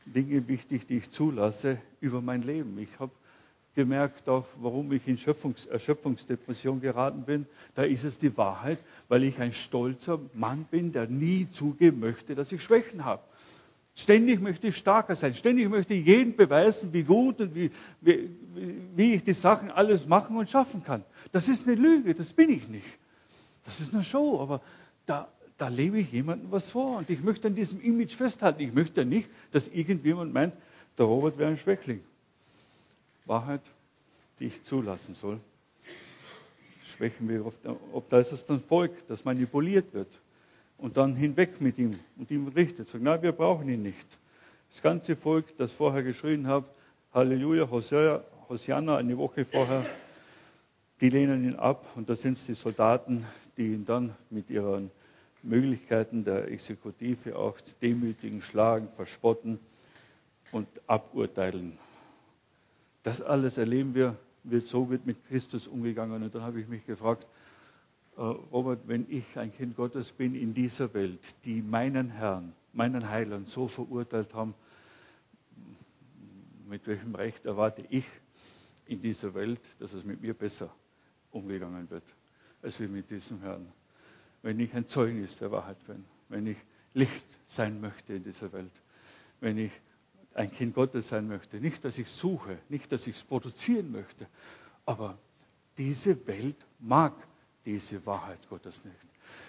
Dinge 0.07 0.49
wichtig, 0.49 0.89
die 0.89 0.97
ich 0.97 1.11
zulasse 1.13 1.79
über 2.01 2.21
mein 2.21 2.43
Leben. 2.43 2.77
Ich 2.81 2.99
habe 2.99 3.13
gemerkt 3.77 4.29
auch, 4.29 4.45
warum 4.57 4.91
ich 4.91 5.07
in 5.07 5.17
Schöpfungs 5.17 5.67
Erschöpfungsdepression 5.67 6.81
geraten 6.81 7.23
bin. 7.23 7.47
Da 7.77 7.85
ist 7.85 8.03
es 8.03 8.19
die 8.19 8.37
Wahrheit, 8.37 8.81
weil 9.07 9.23
ich 9.23 9.39
ein 9.39 9.53
stolzer 9.53 10.19
Mann 10.35 10.65
bin, 10.69 10.91
der 10.91 11.07
nie 11.07 11.49
zugeben 11.49 12.01
möchte, 12.01 12.35
dass 12.35 12.51
ich 12.51 12.61
Schwächen 12.61 13.05
habe. 13.05 13.23
Ständig 13.95 14.41
möchte 14.41 14.67
ich 14.67 14.79
stärker 14.79 15.15
sein. 15.15 15.33
Ständig 15.33 15.71
möchte 15.71 15.95
ich 15.95 16.05
jedem 16.05 16.35
beweisen, 16.35 16.93
wie 16.93 17.05
gut 17.05 17.41
und 17.41 17.55
wie, 17.55 17.71
wie, 18.01 18.31
wie 18.97 19.15
ich 19.15 19.23
die 19.23 19.33
Sachen 19.33 19.71
alles 19.71 20.09
machen 20.09 20.37
und 20.37 20.51
schaffen 20.51 20.83
kann. 20.83 21.05
Das 21.31 21.47
ist 21.47 21.69
eine 21.69 21.77
Lüge, 21.77 22.17
das 22.17 22.33
bin 22.33 22.51
ich 22.51 22.67
nicht. 22.67 22.99
Das 23.65 23.81
ist 23.81 23.95
eine 23.95 24.03
Show, 24.05 24.41
aber 24.41 24.61
da, 25.07 25.29
da 25.57 25.69
lebe 25.69 25.99
ich 25.99 26.13
jemandem 26.13 26.51
was 26.51 26.71
vor 26.71 26.99
und 26.99 27.11
ich 27.11 27.23
möchte 27.23 27.49
an 27.49 27.55
diesem 27.55 27.81
Image 27.81 28.15
festhalten. 28.15 28.61
Ich 28.61 28.73
möchte 28.73 29.05
nicht, 29.05 29.31
dass 29.53 29.69
irgendjemand 29.69 30.33
meint, 30.33 30.55
der 30.99 31.07
Robert 31.07 31.39
wäre 31.39 31.51
ein 31.51 31.57
Schwächling. 31.57 32.01
Wahrheit, 33.25 33.63
die 34.39 34.45
ich 34.45 34.63
zulassen 34.65 35.15
soll. 35.15 35.41
Schwächen 36.85 37.29
wir 37.29 37.47
oft, 37.47 37.59
ob 37.93 38.09
da 38.09 38.19
ist 38.19 38.33
es 38.33 38.45
dann 38.45 38.61
Volk, 38.61 39.07
das 39.07 39.25
manipuliert 39.25 39.95
wird 39.95 40.09
und 40.79 40.97
dann 40.97 41.15
hinweg 41.15 41.61
mit 41.61 41.79
ihm 41.79 41.99
und 42.19 42.31
ihm 42.31 42.49
richtet. 42.49 42.89
Sagt, 42.89 43.03
nein, 43.03 43.23
wir 43.23 43.33
brauchen 43.33 43.69
ihn 43.69 43.83
nicht. 43.83 44.07
Das 44.71 44.83
ganze 44.83 45.17
Volk, 45.17 45.57
das 45.57 45.73
vorher 45.73 46.03
geschrien 46.03 46.47
hat, 46.49 46.65
Halleluja, 47.15 47.71
Hosianna, 47.71 48.97
eine 48.97 49.17
Woche 49.17 49.45
vorher, 49.45 49.87
die 51.01 51.09
lehnen 51.09 51.45
ihn 51.45 51.57
ab 51.57 51.87
und 51.95 52.09
da 52.09 52.17
sind 52.17 52.33
es 52.33 52.47
die 52.47 52.55
Soldaten, 52.55 53.27
die 53.57 53.73
ihn 53.73 53.85
dann 53.85 54.15
mit 54.31 54.51
ihren 54.51 54.91
Möglichkeiten 55.43 56.25
der 56.25 56.49
Exekutive 56.49 57.37
auch 57.37 57.59
demütigen, 57.81 58.43
schlagen, 58.43 58.89
verspotten 58.97 59.59
und 60.53 60.69
aburteilen. 60.87 61.79
Das 63.03 63.21
alles 63.21 63.59
erleben 63.59 63.95
wir, 63.95 64.17
wird 64.45 64.63
so 64.63 64.89
wird 64.91 65.07
mit 65.07 65.25
Christus 65.29 65.67
umgegangen. 65.67 66.23
Und 66.23 66.35
dann 66.35 66.43
habe 66.43 66.61
ich 66.61 66.69
mich 66.69 66.87
gefragt, 66.87 67.27
äh, 68.17 68.21
Robert, 68.21 68.87
wenn 68.87 69.07
ich 69.09 69.39
ein 69.39 69.53
Kind 69.53 69.77
Gottes 69.77 70.13
bin 70.13 70.35
in 70.35 70.55
dieser 70.55 70.93
Welt, 70.95 71.35
die 71.45 71.63
meinen 71.63 72.11
Herrn, 72.11 72.53
meinen 72.73 73.09
Heiland 73.09 73.49
so 73.49 73.67
verurteilt 73.67 74.35
haben, 74.35 74.55
mit 76.69 76.87
welchem 76.87 77.15
Recht 77.15 77.47
erwarte 77.47 77.85
ich 77.91 78.07
in 78.89 79.01
dieser 79.03 79.35
Welt, 79.35 79.61
dass 79.79 79.93
es 79.93 80.05
mit 80.05 80.21
mir 80.23 80.35
besser 80.35 80.73
umgegangen 81.31 81.91
wird, 81.91 82.05
als 82.63 82.81
wie 82.81 82.89
mit 82.89 83.11
diesem 83.11 83.41
Herrn? 83.43 83.71
Wenn 84.43 84.59
ich 84.61 84.75
ein 84.75 84.89
Zeugnis 84.89 85.39
der 85.39 85.51
Wahrheit 85.51 85.85
bin, 85.87 86.05
wenn 86.29 86.47
ich 86.47 86.57
Licht 86.95 87.27
sein 87.49 87.81
möchte 87.81 88.15
in 88.15 88.25
dieser 88.25 88.53
Welt, 88.53 88.73
wenn 89.41 89.59
ich 89.59 89.73
ein 90.35 90.51
Kind 90.51 90.75
Gottes 90.75 91.09
sein 91.09 91.29
möchte. 91.29 91.59
Nicht, 91.59 91.85
dass 91.85 91.99
ich 91.99 92.09
suche, 92.09 92.59
nicht, 92.69 92.91
dass 92.93 93.07
ich 93.07 93.17
es 93.17 93.23
produzieren 93.23 93.93
möchte, 93.93 94.27
aber 94.87 95.19
diese 95.79 96.27
Welt 96.27 96.57
mag 96.79 97.15
diese 97.65 98.05
Wahrheit 98.07 98.49
Gottes 98.49 98.85
nicht. 98.85 98.97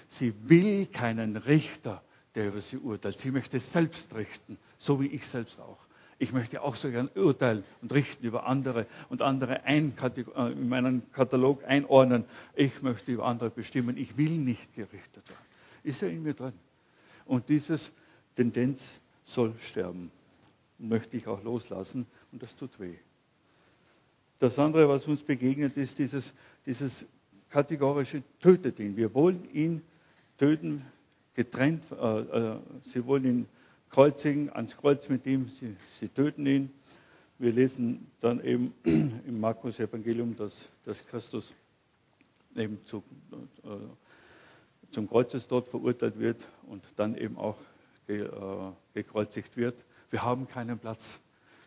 Sie 0.08 0.34
will 0.50 0.86
keinen 0.88 1.38
Richter, 1.38 2.04
der 2.36 2.48
über 2.50 2.62
sie 2.62 2.78
urteilt. 2.78 3.18
Sie 3.20 3.32
möchte 3.32 3.60
selbst 3.60 4.14
richten, 4.16 4.58
so 4.78 5.02
wie 5.02 5.08
ich 5.08 5.26
selbst 5.26 5.60
auch. 5.60 5.80
Ich 6.24 6.32
möchte 6.32 6.62
auch 6.62 6.76
so 6.76 6.90
gern 6.90 7.10
urteilen 7.16 7.66
und 7.82 7.94
richten 7.94 8.26
über 8.26 8.46
andere 8.46 8.86
und 9.10 9.22
andere 9.22 9.66
äh, 9.66 9.78
in 9.78 10.70
meinen 10.70 11.12
Katalog 11.12 11.66
einordnen. 11.66 12.24
Ich 12.56 12.82
möchte 12.82 13.12
über 13.12 13.26
andere 13.26 13.50
bestimmen. 13.50 13.98
Ich 13.98 14.16
will 14.16 14.32
nicht 14.32 14.74
gerichtet 14.74 15.28
werden. 15.28 15.46
Ist 15.84 16.02
ja 16.02 16.08
in 16.08 16.24
mir 16.24 16.34
drin. 16.34 16.54
Und 17.26 17.50
diese 17.50 17.78
Tendenz 18.38 19.02
soll 19.26 19.54
sterben 19.60 20.12
möchte 20.78 21.18
ich 21.18 21.28
auch 21.28 21.44
loslassen 21.44 22.06
und 22.32 22.42
das 22.42 22.56
tut 22.56 22.80
weh. 22.80 22.96
Das 24.40 24.58
andere, 24.60 24.88
was 24.88 25.08
uns 25.08 25.22
begegnet, 25.22 25.76
ist 25.76 26.00
dieses, 26.00 26.34
dieses 26.66 27.06
kategorische 27.50 28.24
Tötet 28.40 28.80
ihn. 28.80 28.96
Wir 28.96 29.14
wollen 29.14 29.46
ihn 29.54 29.82
töten, 30.38 30.86
getrennt. 31.34 31.84
Äh, 31.92 32.20
äh, 32.20 32.60
sie 32.86 33.06
wollen 33.06 33.26
ihn 33.26 33.46
kreuzigen, 33.94 34.50
ans 34.50 34.76
Kreuz 34.76 35.08
mit 35.08 35.28
ihm. 35.28 35.50
Sie, 35.50 35.76
sie 36.00 36.10
töten 36.10 36.48
ihn. 36.48 36.72
Wir 37.38 37.52
lesen 37.52 38.12
dann 38.22 38.44
eben 38.44 38.74
im 38.84 39.40
Markus 39.40 39.80
Evangelium, 39.80 40.36
dass, 40.36 40.68
dass 40.84 41.06
Christus 41.06 41.54
eben 42.56 42.84
zu, 42.86 43.04
äh, 43.64 44.90
zum 44.90 45.08
Kreuzestod 45.08 45.68
verurteilt 45.68 46.18
wird 46.18 46.44
und 46.64 46.84
dann 46.96 47.16
eben 47.16 47.38
auch 47.38 47.58
ge, 48.08 48.26
äh, 48.26 48.72
gekreuzigt 48.96 49.58
wird. 49.58 49.76
Wir 50.10 50.24
haben 50.24 50.48
keinen 50.48 50.80
Platz 50.80 51.20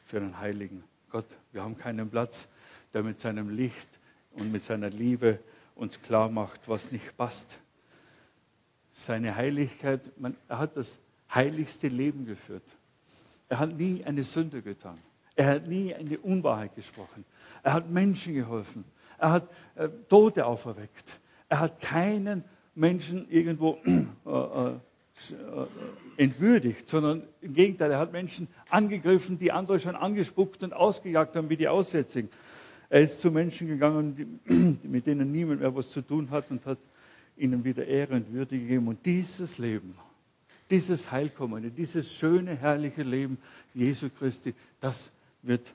für 0.03 0.17
einen 0.17 0.41
heiligen 0.41 0.83
Gott. 1.11 1.27
Wir 1.53 1.63
haben 1.63 1.79
keinen 1.79 2.11
Platz, 2.11 2.49
der 2.93 3.05
mit 3.05 3.21
seinem 3.21 3.51
Licht 3.51 3.89
und 4.33 4.51
mit 4.51 4.65
seiner 4.65 4.91
Liebe 4.91 5.39
uns 5.77 6.03
klar 6.03 6.29
macht, 6.29 6.69
was 6.69 6.91
nicht 6.91 7.17
passt. 7.17 7.61
Seine 8.95 9.37
Heiligkeit, 9.37 10.19
man, 10.19 10.37
er 10.49 10.59
hat 10.59 10.77
das 10.77 10.99
heiligste 11.33 11.89
Leben 11.89 12.27
geführt. 12.27 12.65
Er 13.49 13.59
hat 13.61 13.77
nie 13.77 14.05
eine 14.05 14.25
Sünde 14.25 14.63
getan. 14.63 14.99
Er 15.37 15.47
hat 15.47 15.69
nie 15.69 15.95
eine 15.95 16.19
Unwahrheit 16.19 16.75
gesprochen. 16.75 17.25
Er 17.63 17.75
hat 17.75 17.91
Menschen 17.91 18.35
geholfen. 18.35 18.85
Er 19.19 19.31
hat 19.31 19.49
äh, 19.75 19.89
Tote 20.09 20.47
auferweckt. 20.47 21.21
Er 21.49 21.61
hat 21.61 21.81
keinen 21.81 22.45
Menschen 22.75 23.29
irgendwo 23.31 23.79
äh, 23.85 24.01
äh 24.27 24.75
entwürdigt, 26.19 26.89
sondern 26.89 27.23
im 27.41 27.55
Gegenteil, 27.55 27.91
er 27.91 27.99
hat 27.99 28.13
Menschen 28.13 28.49
angegriffen, 28.69 29.39
die 29.39 29.51
andere 29.51 29.81
schon 29.81 29.97
angespuckt 29.97 30.63
und 30.63 30.75
ausgejagt 30.75 31.37
haben, 31.37 31.49
wie 31.49 31.57
die 31.57 31.69
Aussätzigen. 31.69 32.29
Er 32.89 33.01
ist 33.01 33.21
zu 33.21 33.31
Menschen 33.31 33.67
gegangen, 33.67 34.41
mit 34.83 35.07
denen 35.07 35.33
niemand 35.33 35.61
mehr 35.61 35.75
was 35.75 35.89
zu 35.89 36.03
tun 36.03 36.31
hat 36.31 36.51
und 36.51 36.67
hat 36.67 36.79
ihnen 37.37 37.65
wieder 37.65 37.87
Ehre 37.87 38.15
und 38.15 38.33
Würde 38.33 38.59
gegeben. 38.59 38.89
Und 38.89 39.05
dieses 39.05 39.59
Leben, 39.59 39.95
dieses 40.71 41.11
Heilkommende, 41.11 41.71
dieses 41.71 42.13
schöne, 42.13 42.57
herrliche 42.57 43.03
Leben 43.03 43.39
Jesu 43.75 44.11
Christi, 44.11 44.55
das 44.81 45.11
wird 45.43 45.75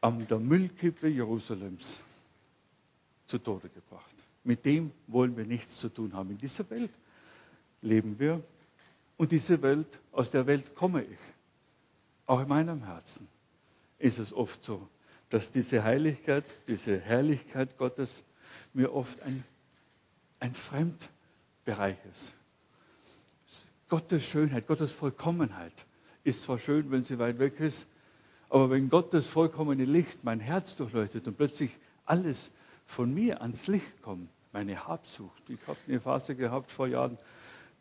an 0.00 0.26
der 0.26 0.38
Müllkippe 0.38 1.08
Jerusalems 1.08 1.98
zu 3.26 3.38
Tode 3.38 3.68
gebracht. 3.68 4.14
Mit 4.44 4.64
dem 4.64 4.90
wollen 5.06 5.36
wir 5.36 5.44
nichts 5.44 5.78
zu 5.78 5.88
tun 5.88 6.12
haben 6.12 6.30
in 6.30 6.38
dieser 6.38 6.68
Welt 6.70 6.90
leben 7.82 8.18
wir. 8.18 8.42
Und 9.16 9.32
diese 9.32 9.60
Welt, 9.62 10.00
aus 10.12 10.30
der 10.30 10.46
Welt 10.46 10.74
komme 10.74 11.04
ich. 11.04 11.18
Auch 12.26 12.40
in 12.40 12.48
meinem 12.48 12.84
Herzen 12.84 13.28
ist 13.98 14.18
es 14.18 14.32
oft 14.32 14.64
so, 14.64 14.88
dass 15.28 15.50
diese 15.50 15.84
Heiligkeit, 15.84 16.44
diese 16.66 16.98
Herrlichkeit 16.98 17.76
Gottes 17.76 18.22
mir 18.72 18.94
oft 18.94 19.20
ein, 19.22 19.44
ein 20.40 20.54
Fremdbereich 20.54 21.98
ist. 22.12 22.32
Gottes 23.92 24.24
Schönheit, 24.24 24.66
Gottes 24.66 24.90
Vollkommenheit 24.90 25.84
ist 26.24 26.44
zwar 26.44 26.58
schön, 26.58 26.90
wenn 26.90 27.04
sie 27.04 27.18
weit 27.18 27.38
weg 27.38 27.60
ist, 27.60 27.86
aber 28.48 28.70
wenn 28.70 28.88
Gottes 28.88 29.26
vollkommene 29.26 29.84
Licht 29.84 30.24
mein 30.24 30.40
Herz 30.40 30.76
durchleuchtet 30.76 31.28
und 31.28 31.36
plötzlich 31.36 31.78
alles 32.06 32.52
von 32.86 33.12
mir 33.12 33.42
ans 33.42 33.66
Licht 33.66 34.00
kommt, 34.00 34.30
meine 34.50 34.88
Habsucht. 34.88 35.42
Ich 35.50 35.58
habe 35.66 35.76
eine 35.86 36.00
Phase 36.00 36.34
gehabt 36.34 36.70
vor 36.70 36.86
Jahren, 36.86 37.18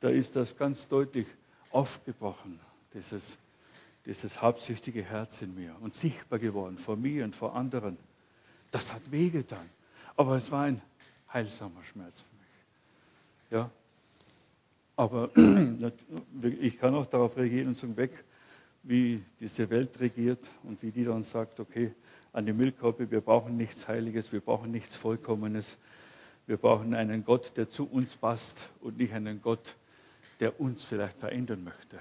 da 0.02 0.10
ist 0.10 0.36
das 0.36 0.58
ganz 0.58 0.90
deutlich 0.90 1.28
aufgebrochen, 1.70 2.60
dieses, 2.94 3.38
dieses 4.06 4.42
habsüchtige 4.42 5.04
Herz 5.04 5.42
in 5.42 5.56
mir 5.56 5.78
und 5.80 5.96
sichtbar 5.96 6.40
geworden 6.40 6.78
vor 6.78 6.98
mir 6.98 7.24
und 7.24 7.38
vor 7.38 7.56
anderen. 7.56 7.98
Das 8.72 8.94
hat 8.94 9.12
wehgetan. 9.12 9.70
Aber 10.18 10.36
es 10.36 10.52
war 10.52 10.64
ein 10.64 10.82
heilsamer 11.32 11.86
Schmerz 11.86 12.20
für 12.20 12.36
mich. 12.36 13.62
Ja. 13.62 13.72
Aber 14.96 15.32
ich 16.62 16.78
kann 16.78 16.96
auch 16.96 17.06
darauf 17.06 17.38
reagieren 17.38 17.70
und 17.70 17.78
sagen, 17.78 17.98
weg, 17.98 18.24
wie 18.84 19.24
diese 19.40 19.70
Welt 19.70 20.00
regiert 20.00 20.48
und 20.64 20.82
wie 20.82 20.92
die 20.92 21.04
dann 21.04 21.24
sagt, 21.24 21.60
okay, 21.60 21.94
an 22.34 22.46
die 22.46 22.54
Müllkoppe, 22.54 23.12
wir 23.12 23.22
brauchen 23.22 23.58
nichts 23.58 23.88
Heiliges, 23.88 24.32
wir 24.32 24.42
brauchen 24.42 24.72
nichts 24.72 24.96
Vollkommenes. 24.96 25.78
Wir 26.48 26.58
brauchen 26.58 26.94
einen 26.94 27.24
Gott, 27.24 27.56
der 27.58 27.70
zu 27.70 27.86
uns 27.88 28.16
passt 28.16 28.72
und 28.82 28.98
nicht 28.98 29.14
einen 29.14 29.42
Gott, 29.42 29.76
der 30.40 30.60
uns 30.60 30.84
vielleicht 30.84 31.18
verändern 31.18 31.64
möchte. 31.64 32.00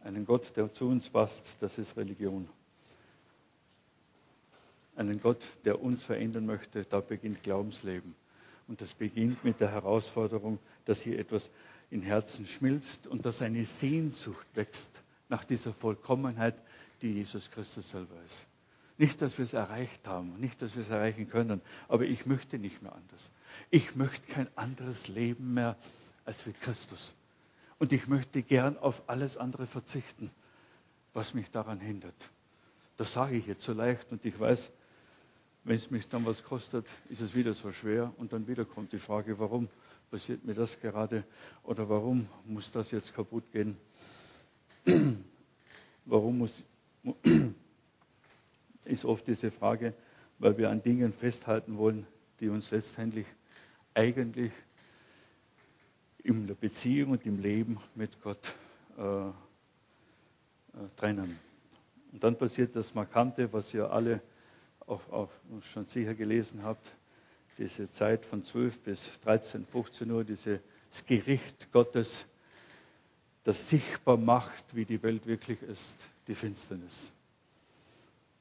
Einen 0.00 0.24
Gott, 0.24 0.56
der 0.56 0.72
zu 0.72 0.88
uns 0.88 1.10
passt, 1.10 1.58
das 1.60 1.78
ist 1.78 1.96
Religion. 1.96 2.48
Einen 4.96 5.20
Gott, 5.20 5.46
der 5.64 5.82
uns 5.82 6.02
verändern 6.02 6.46
möchte, 6.46 6.84
da 6.84 7.00
beginnt 7.00 7.42
Glaubensleben. 7.42 8.14
Und 8.70 8.80
das 8.80 8.94
beginnt 8.94 9.42
mit 9.42 9.58
der 9.58 9.72
Herausforderung, 9.72 10.60
dass 10.84 11.02
hier 11.02 11.18
etwas 11.18 11.50
in 11.90 12.02
Herzen 12.02 12.46
schmilzt 12.46 13.08
und 13.08 13.26
dass 13.26 13.42
eine 13.42 13.64
Sehnsucht 13.64 14.46
wächst 14.54 15.02
nach 15.28 15.42
dieser 15.42 15.72
Vollkommenheit, 15.72 16.62
die 17.02 17.14
Jesus 17.14 17.50
Christus 17.50 17.90
selber 17.90 18.14
ist. 18.24 18.46
Nicht, 18.96 19.22
dass 19.22 19.38
wir 19.38 19.44
es 19.44 19.54
erreicht 19.54 20.06
haben, 20.06 20.38
nicht, 20.38 20.62
dass 20.62 20.76
wir 20.76 20.84
es 20.84 20.90
erreichen 20.90 21.28
können, 21.28 21.60
aber 21.88 22.04
ich 22.04 22.26
möchte 22.26 22.60
nicht 22.60 22.80
mehr 22.80 22.94
anders. 22.94 23.32
Ich 23.70 23.96
möchte 23.96 24.24
kein 24.28 24.46
anderes 24.56 25.08
Leben 25.08 25.52
mehr 25.52 25.76
als 26.24 26.46
wie 26.46 26.52
Christus. 26.52 27.12
Und 27.80 27.92
ich 27.92 28.06
möchte 28.06 28.40
gern 28.40 28.78
auf 28.78 29.02
alles 29.08 29.36
andere 29.36 29.66
verzichten, 29.66 30.30
was 31.12 31.34
mich 31.34 31.50
daran 31.50 31.80
hindert. 31.80 32.30
Das 32.96 33.12
sage 33.12 33.36
ich 33.36 33.48
jetzt 33.48 33.62
so 33.62 33.72
leicht 33.72 34.12
und 34.12 34.24
ich 34.24 34.38
weiß, 34.38 34.70
wenn 35.64 35.76
es 35.76 35.90
mich 35.90 36.08
dann 36.08 36.24
was 36.24 36.42
kostet, 36.44 36.86
ist 37.08 37.20
es 37.20 37.34
wieder 37.34 37.54
so 37.54 37.70
schwer 37.70 38.12
und 38.16 38.32
dann 38.32 38.46
wieder 38.48 38.64
kommt 38.64 38.92
die 38.92 38.98
Frage, 38.98 39.38
warum 39.38 39.68
passiert 40.10 40.44
mir 40.44 40.54
das 40.54 40.80
gerade 40.80 41.24
oder 41.62 41.88
warum 41.88 42.28
muss 42.46 42.70
das 42.70 42.90
jetzt 42.90 43.14
kaputt 43.14 43.44
gehen? 43.52 43.76
warum 46.06 46.38
muss, 46.38 46.62
ist 48.84 49.04
oft 49.04 49.26
diese 49.26 49.50
Frage, 49.50 49.94
weil 50.38 50.56
wir 50.56 50.70
an 50.70 50.82
Dingen 50.82 51.12
festhalten 51.12 51.76
wollen, 51.76 52.06
die 52.40 52.48
uns 52.48 52.70
letztendlich 52.70 53.26
eigentlich 53.94 54.52
in 56.22 56.46
der 56.46 56.54
Beziehung 56.54 57.12
und 57.12 57.26
im 57.26 57.38
Leben 57.38 57.78
mit 57.94 58.22
Gott 58.22 58.54
äh, 58.96 59.28
äh, 59.28 59.32
trennen. 60.96 61.38
Und 62.12 62.24
dann 62.24 62.36
passiert 62.36 62.74
das 62.76 62.94
Markante, 62.94 63.52
was 63.52 63.72
ihr 63.74 63.90
alle 63.90 64.20
auch, 64.90 65.08
auch 65.10 65.30
schon 65.62 65.86
sicher 65.86 66.14
gelesen 66.14 66.62
habt, 66.64 66.92
diese 67.58 67.90
Zeit 67.90 68.24
von 68.24 68.42
12 68.42 68.80
bis 68.80 69.20
13, 69.20 69.66
15 69.66 70.10
Uhr, 70.10 70.24
dieses 70.24 70.60
Gericht 71.06 71.70
Gottes, 71.72 72.26
das 73.44 73.68
sichtbar 73.68 74.16
macht, 74.16 74.74
wie 74.74 74.84
die 74.84 75.02
Welt 75.02 75.26
wirklich 75.26 75.62
ist, 75.62 75.96
die 76.26 76.34
Finsternis. 76.34 77.12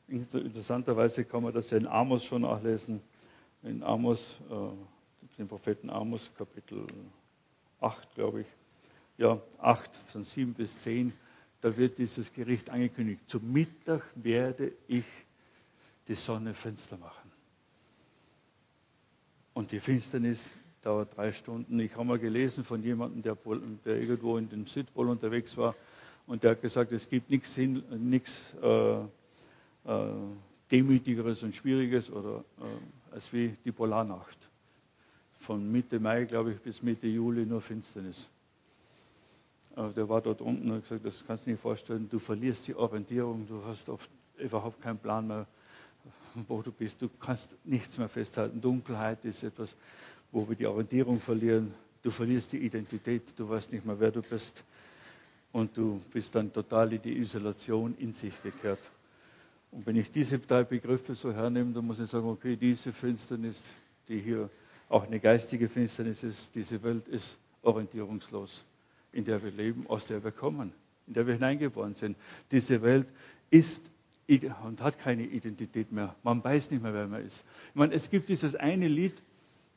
Interessanterweise 0.08 1.24
kann 1.24 1.44
man 1.44 1.54
das 1.54 1.70
ja 1.70 1.78
in 1.78 1.88
Amos 1.88 2.24
schon 2.26 2.42
nachlesen, 2.42 3.02
in 3.62 3.84
Amos, 3.84 4.40
äh, 4.50 5.38
den 5.38 5.48
Propheten 5.48 5.90
Amos, 5.90 6.32
Kapitel 6.38 6.86
8, 7.80 8.16
glaube 8.16 8.42
ich, 8.42 8.48
ja, 9.18 9.40
8 9.60 9.96
von 9.96 10.24
7 10.24 10.54
bis 10.54 10.80
10, 10.82 11.14
da 11.62 11.76
wird 11.78 11.98
dieses 11.98 12.34
Gericht 12.34 12.70
angekündigt. 12.70 13.22
Zum 13.28 13.52
Mittag 13.52 14.04
werde 14.16 14.72
ich 14.88 15.06
die 16.10 16.16
Sonne 16.16 16.54
finster 16.54 16.98
machen. 16.98 17.32
Und 19.54 19.72
die 19.72 19.80
Finsternis 19.80 20.50
dauert 20.82 21.16
drei 21.16 21.32
Stunden. 21.32 21.80
Ich 21.80 21.94
habe 21.94 22.06
mal 22.06 22.20
gelesen 22.20 22.64
von 22.64 22.82
jemandem, 22.84 23.22
der, 23.22 23.38
der 23.86 24.02
irgendwo 24.02 24.38
in 24.38 24.50
dem 24.50 24.66
Südpol 24.66 25.08
unterwegs 25.10 25.56
war 25.56 25.76
und 26.26 26.44
der 26.44 26.52
hat 26.52 26.62
gesagt, 26.62 26.92
es 26.92 27.10
gibt 27.10 27.30
nichts, 27.30 27.58
äh, 28.62 29.00
äh, 29.00 29.06
Demütigeres 30.72 31.44
und 31.44 31.56
Schwieriges 31.56 32.12
oder, 32.12 32.44
äh, 32.60 33.14
als 33.14 33.32
wie 33.34 33.56
die 33.66 33.72
Polarnacht. 33.72 34.38
Von 35.38 35.72
Mitte 35.72 36.00
Mai, 36.00 36.26
glaube 36.26 36.52
ich, 36.54 36.60
bis 36.60 36.84
Mitte 36.84 37.08
Juli 37.08 37.46
nur 37.46 37.62
Finsternis. 37.62 38.30
Äh, 39.76 39.90
der 39.94 40.08
war 40.10 40.22
dort 40.22 40.42
unten 40.42 40.70
und 40.70 40.76
hat 40.78 40.84
gesagt, 40.84 41.06
das 41.06 41.24
kannst 41.26 41.44
du 41.44 41.50
dir 41.50 41.52
nicht 41.54 41.62
vorstellen, 41.62 42.08
du 42.10 42.20
verlierst 42.20 42.68
die 42.68 42.76
Orientierung, 42.76 43.48
du 43.48 43.64
hast 43.66 43.90
oft 43.90 44.10
überhaupt 44.38 44.82
keinen 44.82 45.00
Plan 45.00 45.28
mehr, 45.28 45.48
wo 46.48 46.62
du 46.62 46.72
bist. 46.72 47.02
Du 47.02 47.10
kannst 47.20 47.56
nichts 47.64 47.98
mehr 47.98 48.10
festhalten. 48.10 48.62
Dunkelheit 48.62 49.24
ist 49.26 49.44
etwas, 49.44 49.76
wo 50.32 50.48
wir 50.48 50.56
die 50.56 50.68
Orientierung 50.68 51.20
verlieren. 51.20 51.74
Du 52.02 52.12
verlierst 52.12 52.54
die 52.54 52.60
Identität, 52.60 53.34
du 53.38 53.50
weißt 53.50 53.72
nicht 53.72 53.86
mehr, 53.86 54.00
wer 54.00 54.12
du 54.12 54.22
bist. 54.22 54.64
Und 55.52 55.76
du 55.76 56.00
bist 56.14 56.36
dann 56.36 56.54
total 56.54 56.94
in 56.94 57.02
die 57.02 57.18
Isolation 57.18 57.96
in 57.98 58.14
sich 58.14 58.34
gekehrt. 58.44 58.80
Und 59.72 59.86
wenn 59.86 59.96
ich 59.96 60.12
diese 60.12 60.40
drei 60.40 60.64
Begriffe 60.64 61.16
so 61.16 61.34
hernehme, 61.34 61.74
dann 61.74 61.86
muss 61.86 62.00
ich 62.00 62.10
sagen, 62.10 62.28
okay, 62.28 62.56
diese 62.56 62.92
Finsternis, 62.94 63.62
die 64.08 64.20
hier 64.20 64.50
auch 64.90 65.06
eine 65.06 65.20
geistige 65.20 65.68
Finsternis 65.70 66.24
ist, 66.24 66.56
diese 66.56 66.82
Welt 66.84 67.08
ist 67.08 67.38
orientierungslos, 67.62 68.64
in 69.12 69.26
der 69.26 69.44
wir 69.44 69.52
leben, 69.52 69.86
aus 69.88 70.08
der 70.08 70.24
wir 70.24 70.32
kommen, 70.32 70.74
in 71.08 71.14
der 71.14 71.28
wir 71.28 71.34
hineingeboren 71.36 71.94
sind. 71.96 72.18
Diese 72.52 72.82
Welt 72.82 73.08
ist 73.52 73.92
und 74.64 74.82
hat 74.82 75.00
keine 75.00 75.24
Identität 75.24 75.92
mehr. 75.92 76.16
Man 76.24 76.44
weiß 76.44 76.70
nicht 76.70 76.84
mehr, 76.84 76.94
wer 76.94 77.08
man 77.08 77.26
ist. 77.26 77.46
Ich 77.70 77.76
meine, 77.76 77.94
es 77.94 78.12
gibt 78.12 78.30
dieses 78.30 78.56
eine 78.56 78.88
Lied, 78.88 79.14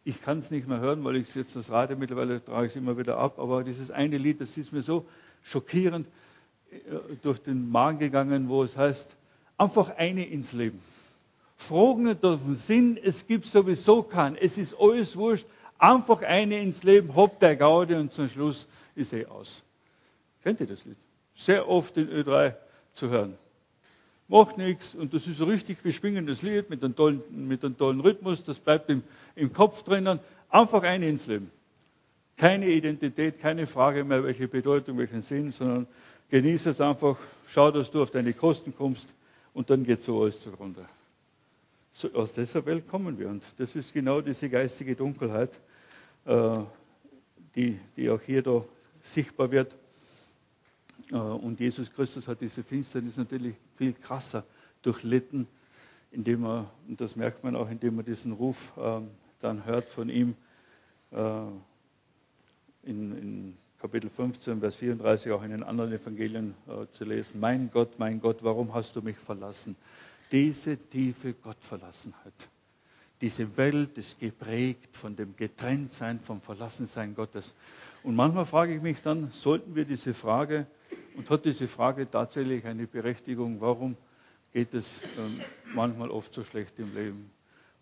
ich 0.04 0.20
kann 0.22 0.38
es 0.38 0.50
nicht 0.50 0.68
mehr 0.68 0.80
hören, 0.80 1.02
weil 1.04 1.16
ich 1.16 1.34
jetzt 1.34 1.56
das 1.56 1.70
Radio 1.70 1.96
mittlerweile 1.96 2.44
trage 2.44 2.66
ich 2.66 2.72
es 2.72 2.76
immer 2.76 2.98
wieder 2.98 3.16
ab, 3.16 3.38
aber 3.38 3.64
dieses 3.64 3.90
eine 3.90 4.18
Lied, 4.18 4.40
das 4.40 4.56
ist 4.58 4.72
mir 4.72 4.82
so 4.82 5.06
schockierend 5.42 6.06
äh, 6.70 6.76
durch 7.22 7.38
den 7.38 7.70
Magen 7.70 7.98
gegangen, 7.98 8.48
wo 8.50 8.62
es 8.62 8.76
heißt, 8.76 9.16
einfach 9.56 9.96
eine 9.96 10.26
ins 10.26 10.52
Leben. 10.52 10.80
Fragen 11.56 12.02
nicht 12.02 12.22
durch 12.22 12.40
den 12.42 12.54
Sinn, 12.54 12.98
es 13.02 13.26
gibt 13.26 13.46
sowieso 13.46 14.02
keinen, 14.02 14.36
es 14.36 14.58
ist 14.58 14.74
alles 14.78 15.16
wurscht, 15.16 15.46
einfach 15.78 16.20
eine 16.20 16.60
ins 16.60 16.82
Leben, 16.82 17.14
hopp 17.14 17.40
der 17.40 17.56
Gaude 17.56 17.98
und 17.98 18.12
zum 18.12 18.28
Schluss 18.28 18.66
ist 18.96 19.14
eh 19.14 19.24
aus. 19.24 19.62
Kennt 20.42 20.60
ihr 20.60 20.66
das 20.66 20.84
Lied? 20.84 20.96
Sehr 21.36 21.66
oft 21.68 21.96
in 21.96 22.10
Ö3 22.10 22.54
zu 22.92 23.08
hören 23.08 23.38
macht 24.33 24.57
nichts 24.57 24.95
und 24.95 25.12
das 25.12 25.27
ist 25.27 25.40
ein 25.40 25.49
richtig 25.51 25.83
beschwingendes 25.83 26.40
Lied 26.40 26.71
mit 26.71 26.83
einem 26.83 26.97
tollen, 26.97 27.23
mit 27.31 27.62
einem 27.64 27.77
tollen 27.77 28.01
Rhythmus, 28.01 28.42
das 28.42 28.59
bleibt 28.59 28.88
im, 28.88 29.03
im 29.37 29.53
Kopf 29.53 29.83
drinnen. 29.83 30.18
Einfach 30.49 30.83
ein 30.83 31.03
ins 31.03 31.27
Leben. 31.27 31.51
Keine 32.38 32.66
Identität, 32.66 33.38
keine 33.40 33.66
Frage 33.66 34.05
mehr, 34.05 34.25
welche 34.25 34.49
Bedeutung, 34.49 34.97
welchen 34.97 35.21
Sinn, 35.21 35.53
sondern 35.53 35.87
genieße 36.31 36.71
es 36.71 36.81
einfach, 36.81 37.18
schau, 37.47 37.71
dass 37.71 37.90
du 37.90 38.03
auf 38.03 38.11
deine 38.11 38.33
Kosten 38.33 38.75
kommst 38.75 39.12
und 39.53 39.68
dann 39.68 39.85
geht 39.85 40.01
so 40.03 40.23
alles 40.23 40.40
zugrunde. 40.40 40.87
So, 41.92 42.11
aus 42.14 42.33
dieser 42.33 42.64
Welt 42.64 42.88
kommen 42.88 43.18
wir 43.18 43.29
und 43.29 43.45
das 43.59 43.77
ist 43.77 43.92
genau 43.92 44.23
diese 44.23 44.49
geistige 44.49 44.97
Dunkelheit, 44.97 45.61
äh, 46.25 46.59
die, 47.55 47.79
die 47.99 48.09
auch 48.09 48.21
hier 48.23 48.42
da 48.42 48.64
sichtbar 49.03 49.51
wird. 49.51 49.77
Äh, 51.12 51.16
und 51.16 51.61
Jesus 51.61 51.92
Christus 51.92 52.27
hat 52.27 52.40
diese 52.40 52.62
Finsternis 52.62 53.16
natürlich 53.16 53.55
viel 53.77 53.92
krasser 53.92 54.44
durchlitten, 54.83 55.46
indem 56.11 56.44
er, 56.44 56.70
und 56.88 57.01
das 57.01 57.16
merkt 57.16 57.44
man 57.44 57.55
auch, 57.55 57.70
indem 57.70 57.98
er 57.98 58.03
diesen 58.03 58.33
Ruf 58.33 58.72
ähm, 58.77 59.09
dann 59.40 59.64
hört 59.64 59.88
von 59.88 60.09
ihm 60.09 60.35
äh, 61.11 61.42
in, 62.85 63.18
in, 63.18 63.57
Kapitel 63.81 64.11
15, 64.11 64.61
Vers 64.61 64.77
34, 64.77 65.33
auch 65.33 65.42
in 65.42 65.51
den 65.51 65.64
anderen 65.64 65.92
Evangelien 65.92 66.55
äh, 66.68 66.87
zu 66.92 67.05
lesen. 67.05 67.40
Mein 67.40 67.68
Gott, 67.72 67.98
mein 67.98 68.20
Gott, 68.20 68.44
warum 68.44 68.72
hast 68.75 68.94
du 68.94 69.03
mich 69.03 69.16
verlassen? 69.16 69.75
Diese 70.31 70.77
tiefe 70.77 71.35
Gottverlassenheit. 71.35 72.48
Diese 73.20 73.57
Welt 73.57 73.98
ist 73.98 74.20
geprägt 74.20 74.96
von 74.96 75.16
dem 75.16 75.35
Getrenntsein, 75.35 76.20
vom 76.20 76.40
Verlassensein 76.40 77.16
Gottes. 77.16 77.55
Und 78.05 78.14
manchmal 78.14 78.44
frage 78.44 78.77
ich 78.77 78.83
mich 78.83 79.03
dann, 79.03 79.33
sollten 79.33 79.75
wir 79.75 79.85
diese 79.85 80.14
Frage 80.14 80.68
und 81.16 81.31
hat 81.31 81.44
diese 81.44 81.66
Frage 81.66 82.11
tatsächlich 82.11 82.64
eine 82.64 82.87
Berechtigung, 82.87 83.61
warum 83.61 83.96
geht 84.52 84.74
es 84.74 85.00
ähm, 85.18 85.40
manchmal 85.74 86.11
oft 86.11 86.33
so 86.33 86.44
schlecht 86.44 86.78
im 86.78 86.94
Leben? 86.94 87.31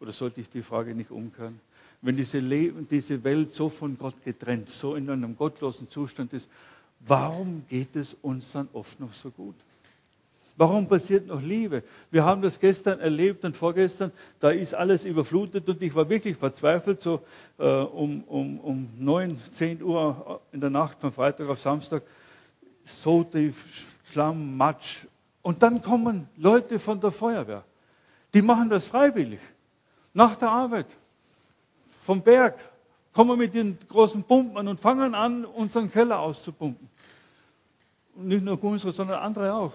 Oder 0.00 0.12
sollte 0.12 0.40
ich 0.40 0.48
die 0.48 0.62
Frage 0.62 0.94
nicht 0.94 1.10
umkehren? 1.10 1.60
Wenn 2.02 2.16
diese, 2.16 2.38
Leben, 2.38 2.88
diese 2.88 3.22
Welt 3.24 3.52
so 3.52 3.68
von 3.68 3.98
Gott 3.98 4.24
getrennt, 4.24 4.70
so 4.70 4.94
in 4.94 5.10
einem 5.10 5.36
gottlosen 5.36 5.88
Zustand 5.88 6.32
ist, 6.32 6.48
warum 7.00 7.64
geht 7.68 7.96
es 7.96 8.16
uns 8.22 8.52
dann 8.52 8.68
oft 8.72 8.98
noch 9.00 9.12
so 9.12 9.30
gut? 9.30 9.54
Warum 10.56 10.88
passiert 10.88 11.26
noch 11.26 11.40
Liebe? 11.40 11.82
Wir 12.10 12.24
haben 12.24 12.42
das 12.42 12.60
gestern 12.60 13.00
erlebt 13.00 13.44
und 13.44 13.56
vorgestern, 13.56 14.12
da 14.40 14.50
ist 14.50 14.74
alles 14.74 15.06
überflutet 15.06 15.68
und 15.68 15.82
ich 15.82 15.94
war 15.94 16.08
wirklich 16.10 16.36
verzweifelt, 16.36 17.00
so 17.00 17.22
äh, 17.58 17.64
um, 17.64 18.24
um, 18.24 18.60
um 18.60 18.88
9, 18.98 19.38
10 19.52 19.82
Uhr 19.82 20.42
in 20.52 20.60
der 20.60 20.68
Nacht 20.68 21.00
von 21.00 21.12
Freitag 21.12 21.48
auf 21.48 21.60
Samstag 21.60 22.02
so 22.90 23.24
tief, 23.24 23.96
Schlamm, 24.12 24.56
Matsch. 24.56 25.06
Und 25.42 25.62
dann 25.62 25.82
kommen 25.82 26.28
Leute 26.36 26.78
von 26.78 27.00
der 27.00 27.12
Feuerwehr. 27.12 27.64
Die 28.34 28.42
machen 28.42 28.68
das 28.68 28.86
freiwillig. 28.86 29.40
Nach 30.12 30.36
der 30.36 30.50
Arbeit, 30.50 30.96
vom 32.02 32.22
Berg, 32.22 32.58
kommen 33.12 33.38
mit 33.38 33.54
den 33.54 33.78
großen 33.88 34.22
Pumpen 34.22 34.68
und 34.68 34.80
fangen 34.80 35.14
an, 35.14 35.44
unseren 35.44 35.90
Keller 35.90 36.20
auszupumpen. 36.20 36.88
Und 38.16 38.28
nicht 38.28 38.44
nur 38.44 38.62
unsere, 38.62 38.92
sondern 38.92 39.20
andere 39.20 39.54
auch. 39.54 39.72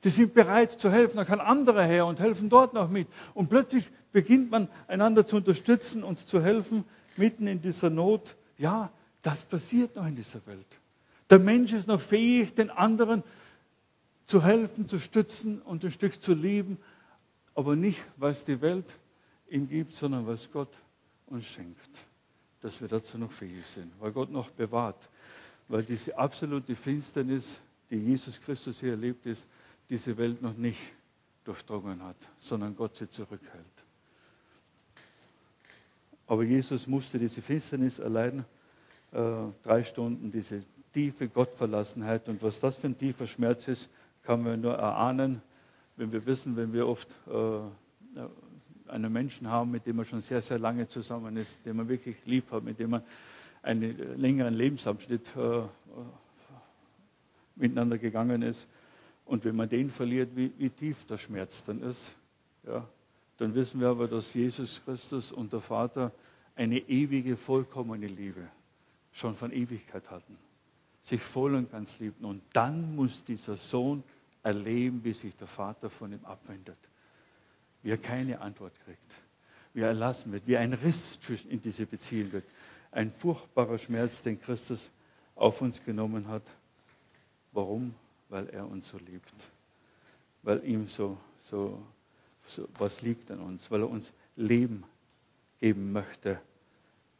Sie 0.00 0.10
sind 0.10 0.34
bereit 0.34 0.72
zu 0.72 0.90
helfen. 0.90 1.16
Da 1.16 1.24
kann 1.24 1.40
andere 1.40 1.84
her 1.84 2.06
und 2.06 2.18
helfen 2.18 2.48
dort 2.48 2.74
noch 2.74 2.88
mit. 2.88 3.06
Und 3.34 3.48
plötzlich 3.48 3.88
beginnt 4.12 4.50
man 4.50 4.68
einander 4.88 5.24
zu 5.26 5.36
unterstützen 5.36 6.02
und 6.02 6.18
zu 6.18 6.42
helfen 6.42 6.84
mitten 7.16 7.46
in 7.46 7.62
dieser 7.62 7.90
Not. 7.90 8.34
Ja, 8.58 8.90
das 9.22 9.42
passiert 9.44 9.96
noch 9.96 10.06
in 10.06 10.16
dieser 10.16 10.44
Welt. 10.46 10.66
Der 11.32 11.38
Mensch 11.38 11.72
ist 11.72 11.88
noch 11.88 11.98
fähig, 12.02 12.52
den 12.52 12.68
anderen 12.68 13.22
zu 14.26 14.44
helfen, 14.44 14.86
zu 14.86 14.98
stützen 14.98 15.62
und 15.62 15.82
ein 15.82 15.90
Stück 15.90 16.20
zu 16.20 16.34
lieben, 16.34 16.76
aber 17.54 17.74
nicht, 17.74 18.04
was 18.18 18.44
die 18.44 18.60
Welt 18.60 18.98
ihm 19.48 19.66
gibt, 19.66 19.94
sondern 19.94 20.26
was 20.26 20.52
Gott 20.52 20.68
uns 21.24 21.46
schenkt, 21.46 21.88
dass 22.60 22.82
wir 22.82 22.88
dazu 22.88 23.16
noch 23.16 23.32
fähig 23.32 23.64
sind, 23.64 23.90
weil 23.98 24.12
Gott 24.12 24.30
noch 24.30 24.50
bewahrt, 24.50 25.08
weil 25.68 25.82
diese 25.84 26.18
absolute 26.18 26.76
Finsternis, 26.76 27.58
die 27.88 27.96
Jesus 27.96 28.38
Christus 28.38 28.80
hier 28.80 28.90
erlebt 28.90 29.24
ist, 29.24 29.48
diese 29.88 30.18
Welt 30.18 30.42
noch 30.42 30.58
nicht 30.58 30.80
durchdrungen 31.44 32.02
hat, 32.02 32.28
sondern 32.40 32.76
Gott 32.76 32.96
sie 32.96 33.08
zurückhält. 33.08 33.84
Aber 36.26 36.42
Jesus 36.42 36.86
musste 36.86 37.18
diese 37.18 37.40
Finsternis 37.40 38.00
erleiden, 38.00 38.44
äh, 39.12 39.44
drei 39.62 39.82
Stunden, 39.82 40.30
diese 40.30 40.62
tiefe 40.92 41.28
Gottverlassenheit. 41.28 42.28
Und 42.28 42.42
was 42.42 42.60
das 42.60 42.76
für 42.76 42.88
ein 42.88 42.96
tiefer 42.96 43.26
Schmerz 43.26 43.68
ist, 43.68 43.88
kann 44.22 44.42
man 44.42 44.60
nur 44.60 44.74
erahnen, 44.74 45.42
wenn 45.96 46.12
wir 46.12 46.24
wissen, 46.26 46.56
wenn 46.56 46.72
wir 46.72 46.86
oft 46.86 47.14
äh, 47.28 48.20
einen 48.88 49.12
Menschen 49.12 49.48
haben, 49.48 49.70
mit 49.70 49.86
dem 49.86 49.96
man 49.96 50.04
schon 50.04 50.20
sehr, 50.20 50.42
sehr 50.42 50.58
lange 50.58 50.88
zusammen 50.88 51.36
ist, 51.36 51.64
den 51.64 51.76
man 51.76 51.88
wirklich 51.88 52.16
lieb 52.24 52.50
hat, 52.50 52.62
mit 52.62 52.78
dem 52.78 52.90
man 52.90 53.02
einen 53.62 54.20
längeren 54.20 54.54
Lebensabschnitt 54.54 55.36
äh, 55.36 55.62
miteinander 57.56 57.98
gegangen 57.98 58.42
ist. 58.42 58.66
Und 59.24 59.44
wenn 59.44 59.56
man 59.56 59.68
den 59.68 59.90
verliert, 59.90 60.34
wie, 60.36 60.52
wie 60.58 60.70
tief 60.70 61.04
der 61.06 61.16
Schmerz 61.16 61.62
dann 61.62 61.80
ist, 61.82 62.14
ja, 62.66 62.86
dann 63.38 63.54
wissen 63.54 63.80
wir 63.80 63.88
aber, 63.88 64.08
dass 64.08 64.34
Jesus 64.34 64.82
Christus 64.84 65.32
und 65.32 65.52
der 65.52 65.60
Vater 65.60 66.12
eine 66.54 66.78
ewige, 66.78 67.36
vollkommene 67.36 68.06
Liebe 68.06 68.48
schon 69.12 69.34
von 69.34 69.52
Ewigkeit 69.52 70.10
hatten, 70.10 70.36
sich 71.02 71.22
voll 71.22 71.54
und 71.54 71.70
ganz 71.70 71.98
liebten. 71.98 72.24
Und 72.24 72.42
dann 72.52 72.94
muss 72.94 73.24
dieser 73.24 73.56
Sohn 73.56 74.02
erleben, 74.42 75.04
wie 75.04 75.12
sich 75.12 75.36
der 75.36 75.46
Vater 75.46 75.90
von 75.90 76.12
ihm 76.12 76.24
abwendet, 76.24 76.78
wie 77.82 77.90
er 77.90 77.98
keine 77.98 78.40
Antwort 78.40 78.72
kriegt, 78.84 79.12
wie 79.74 79.80
er 79.80 79.88
erlassen 79.88 80.32
wird, 80.32 80.46
wie 80.46 80.56
ein 80.56 80.72
Riss 80.72 81.18
in 81.48 81.60
diese 81.60 81.86
Beziehung 81.86 82.32
wird. 82.32 82.44
Ein 82.90 83.10
furchtbarer 83.10 83.78
Schmerz, 83.78 84.22
den 84.22 84.40
Christus 84.40 84.90
auf 85.34 85.60
uns 85.62 85.82
genommen 85.84 86.28
hat. 86.28 86.42
Warum? 87.52 87.94
Weil 88.28 88.48
er 88.48 88.68
uns 88.68 88.88
so 88.88 88.98
liebt, 88.98 89.32
weil 90.42 90.64
ihm 90.64 90.88
so, 90.88 91.18
so, 91.40 91.82
so 92.46 92.68
was 92.78 93.02
liegt 93.02 93.30
an 93.30 93.40
uns, 93.40 93.70
weil 93.70 93.80
er 93.80 93.90
uns 93.90 94.12
Leben 94.36 94.84
geben 95.60 95.92
möchte 95.92 96.40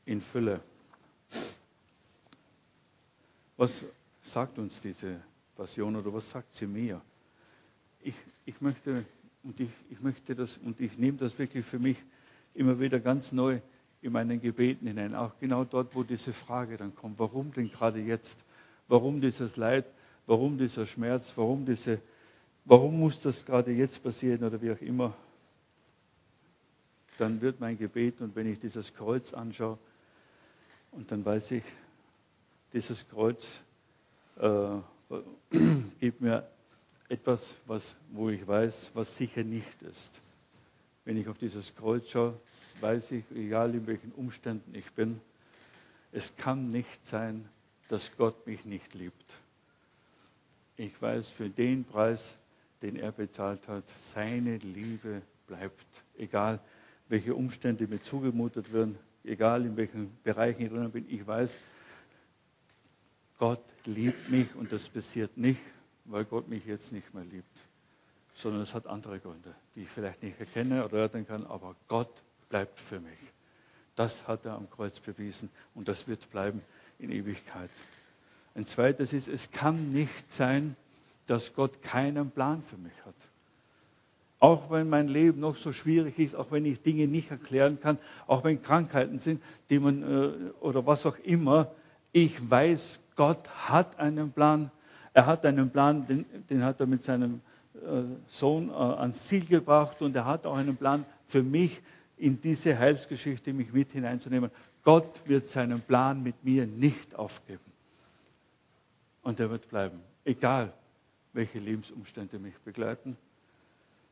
in 0.04 0.20
Fülle. 0.20 0.60
Was 3.62 3.84
sagt 4.22 4.58
uns 4.58 4.80
diese 4.80 5.20
Passion 5.54 5.94
oder 5.94 6.12
was 6.12 6.28
sagt 6.28 6.52
sie 6.52 6.66
mir? 6.66 7.00
Ich, 8.00 8.16
ich 8.44 8.60
möchte 8.60 9.04
und 9.44 9.60
ich, 9.60 9.70
ich 9.88 10.00
möchte 10.00 10.34
das 10.34 10.56
und 10.56 10.80
ich 10.80 10.98
nehme 10.98 11.16
das 11.18 11.38
wirklich 11.38 11.64
für 11.64 11.78
mich 11.78 11.96
immer 12.54 12.80
wieder 12.80 12.98
ganz 12.98 13.30
neu 13.30 13.60
in 14.00 14.10
meinen 14.10 14.40
Gebeten 14.40 14.88
hinein, 14.88 15.14
auch 15.14 15.38
genau 15.38 15.62
dort, 15.62 15.94
wo 15.94 16.02
diese 16.02 16.32
Frage 16.32 16.76
dann 16.76 16.96
kommt, 16.96 17.20
warum 17.20 17.52
denn 17.52 17.70
gerade 17.70 18.00
jetzt? 18.00 18.36
Warum 18.88 19.20
dieses 19.20 19.56
Leid? 19.56 19.84
Warum 20.26 20.58
dieser 20.58 20.84
Schmerz? 20.84 21.32
Warum 21.36 21.64
diese 21.64 22.00
warum 22.64 22.98
muss 22.98 23.20
das 23.20 23.44
gerade 23.44 23.70
jetzt 23.70 24.02
passieren 24.02 24.42
oder 24.42 24.60
wie 24.60 24.72
auch 24.72 24.80
immer? 24.80 25.16
Dann 27.16 27.40
wird 27.40 27.60
mein 27.60 27.78
Gebet 27.78 28.22
und 28.22 28.34
wenn 28.34 28.50
ich 28.50 28.58
dieses 28.58 28.92
Kreuz 28.92 29.32
anschaue 29.32 29.78
und 30.90 31.12
dann 31.12 31.24
weiß 31.24 31.52
ich, 31.52 31.62
dieses 32.72 33.08
Kreuz 33.08 33.60
äh, 34.36 34.78
gibt 36.00 36.20
mir 36.20 36.48
etwas, 37.08 37.54
was, 37.66 37.96
wo 38.10 38.30
ich 38.30 38.46
weiß, 38.46 38.92
was 38.94 39.16
sicher 39.16 39.44
nicht 39.44 39.82
ist. 39.82 40.20
Wenn 41.04 41.16
ich 41.16 41.28
auf 41.28 41.38
dieses 41.38 41.74
Kreuz 41.74 42.08
schaue, 42.08 42.38
weiß 42.80 43.12
ich, 43.12 43.24
egal 43.34 43.74
in 43.74 43.86
welchen 43.86 44.12
Umständen 44.12 44.74
ich 44.74 44.90
bin, 44.92 45.20
es 46.12 46.36
kann 46.36 46.68
nicht 46.68 47.06
sein, 47.06 47.48
dass 47.88 48.16
Gott 48.16 48.46
mich 48.46 48.64
nicht 48.64 48.94
liebt. 48.94 49.36
Ich 50.76 51.00
weiß, 51.00 51.28
für 51.28 51.50
den 51.50 51.84
Preis, 51.84 52.36
den 52.80 52.96
er 52.96 53.12
bezahlt 53.12 53.68
hat, 53.68 53.88
seine 53.88 54.56
Liebe 54.58 55.22
bleibt. 55.46 55.86
Egal, 56.16 56.60
welche 57.08 57.34
Umstände 57.34 57.86
mir 57.86 58.00
zugemutet 58.00 58.72
werden, 58.72 58.98
egal 59.24 59.66
in 59.66 59.76
welchen 59.76 60.16
Bereichen 60.24 60.62
ich 60.62 60.70
drin 60.70 60.90
bin, 60.90 61.04
ich 61.08 61.26
weiß, 61.26 61.58
Gott 63.42 63.64
liebt 63.86 64.30
mich 64.30 64.54
und 64.54 64.70
das 64.70 64.88
passiert 64.88 65.36
nicht, 65.36 65.58
weil 66.04 66.24
Gott 66.24 66.46
mich 66.46 66.64
jetzt 66.64 66.92
nicht 66.92 67.12
mehr 67.12 67.24
liebt, 67.24 67.58
sondern 68.36 68.62
es 68.62 68.72
hat 68.72 68.86
andere 68.86 69.18
Gründe, 69.18 69.52
die 69.74 69.80
ich 69.80 69.88
vielleicht 69.88 70.22
nicht 70.22 70.38
erkenne 70.38 70.84
oder 70.84 70.98
erörtern 70.98 71.26
kann, 71.26 71.44
aber 71.46 71.74
Gott 71.88 72.22
bleibt 72.50 72.78
für 72.78 73.00
mich. 73.00 73.18
Das 73.96 74.28
hat 74.28 74.46
er 74.46 74.52
am 74.52 74.70
Kreuz 74.70 75.00
bewiesen 75.00 75.50
und 75.74 75.88
das 75.88 76.06
wird 76.06 76.30
bleiben 76.30 76.62
in 77.00 77.10
Ewigkeit. 77.10 77.68
Ein 78.54 78.64
zweites 78.68 79.12
ist, 79.12 79.26
es 79.26 79.50
kann 79.50 79.88
nicht 79.88 80.30
sein, 80.30 80.76
dass 81.26 81.52
Gott 81.52 81.82
keinen 81.82 82.30
Plan 82.30 82.62
für 82.62 82.76
mich 82.76 82.94
hat. 83.04 83.16
Auch 84.38 84.70
wenn 84.70 84.88
mein 84.88 85.08
Leben 85.08 85.40
noch 85.40 85.56
so 85.56 85.72
schwierig 85.72 86.16
ist, 86.20 86.36
auch 86.36 86.52
wenn 86.52 86.64
ich 86.64 86.82
Dinge 86.82 87.08
nicht 87.08 87.32
erklären 87.32 87.80
kann, 87.80 87.98
auch 88.28 88.44
wenn 88.44 88.62
Krankheiten 88.62 89.18
sind, 89.18 89.42
die 89.68 89.80
man 89.80 90.02
äh, 90.04 90.50
oder 90.60 90.86
was 90.86 91.06
auch 91.06 91.18
immer, 91.24 91.72
ich 92.12 92.50
weiß, 92.50 93.00
Gott 93.16 93.48
hat 93.68 93.98
einen 93.98 94.32
Plan. 94.32 94.70
Er 95.14 95.26
hat 95.26 95.44
einen 95.44 95.70
Plan, 95.70 96.06
den, 96.06 96.24
den 96.48 96.64
hat 96.64 96.80
er 96.80 96.86
mit 96.86 97.02
seinem 97.02 97.40
äh, 97.74 98.02
Sohn 98.28 98.70
äh, 98.70 98.72
ans 98.72 99.26
Ziel 99.26 99.44
gebracht 99.46 100.02
und 100.02 100.14
er 100.14 100.24
hat 100.24 100.46
auch 100.46 100.56
einen 100.56 100.76
Plan 100.76 101.04
für 101.26 101.42
mich 101.42 101.80
in 102.16 102.40
diese 102.40 102.78
Heilsgeschichte, 102.78 103.52
mich 103.52 103.72
mit 103.72 103.92
hineinzunehmen. 103.92 104.50
Gott 104.84 105.28
wird 105.28 105.48
seinen 105.48 105.80
Plan 105.80 106.22
mit 106.22 106.44
mir 106.44 106.66
nicht 106.66 107.14
aufgeben. 107.14 107.60
Und 109.22 109.40
er 109.40 109.50
wird 109.50 109.68
bleiben, 109.68 110.00
egal 110.24 110.72
welche 111.32 111.58
Lebensumstände 111.58 112.38
mich 112.38 112.58
begleiten. 112.58 113.16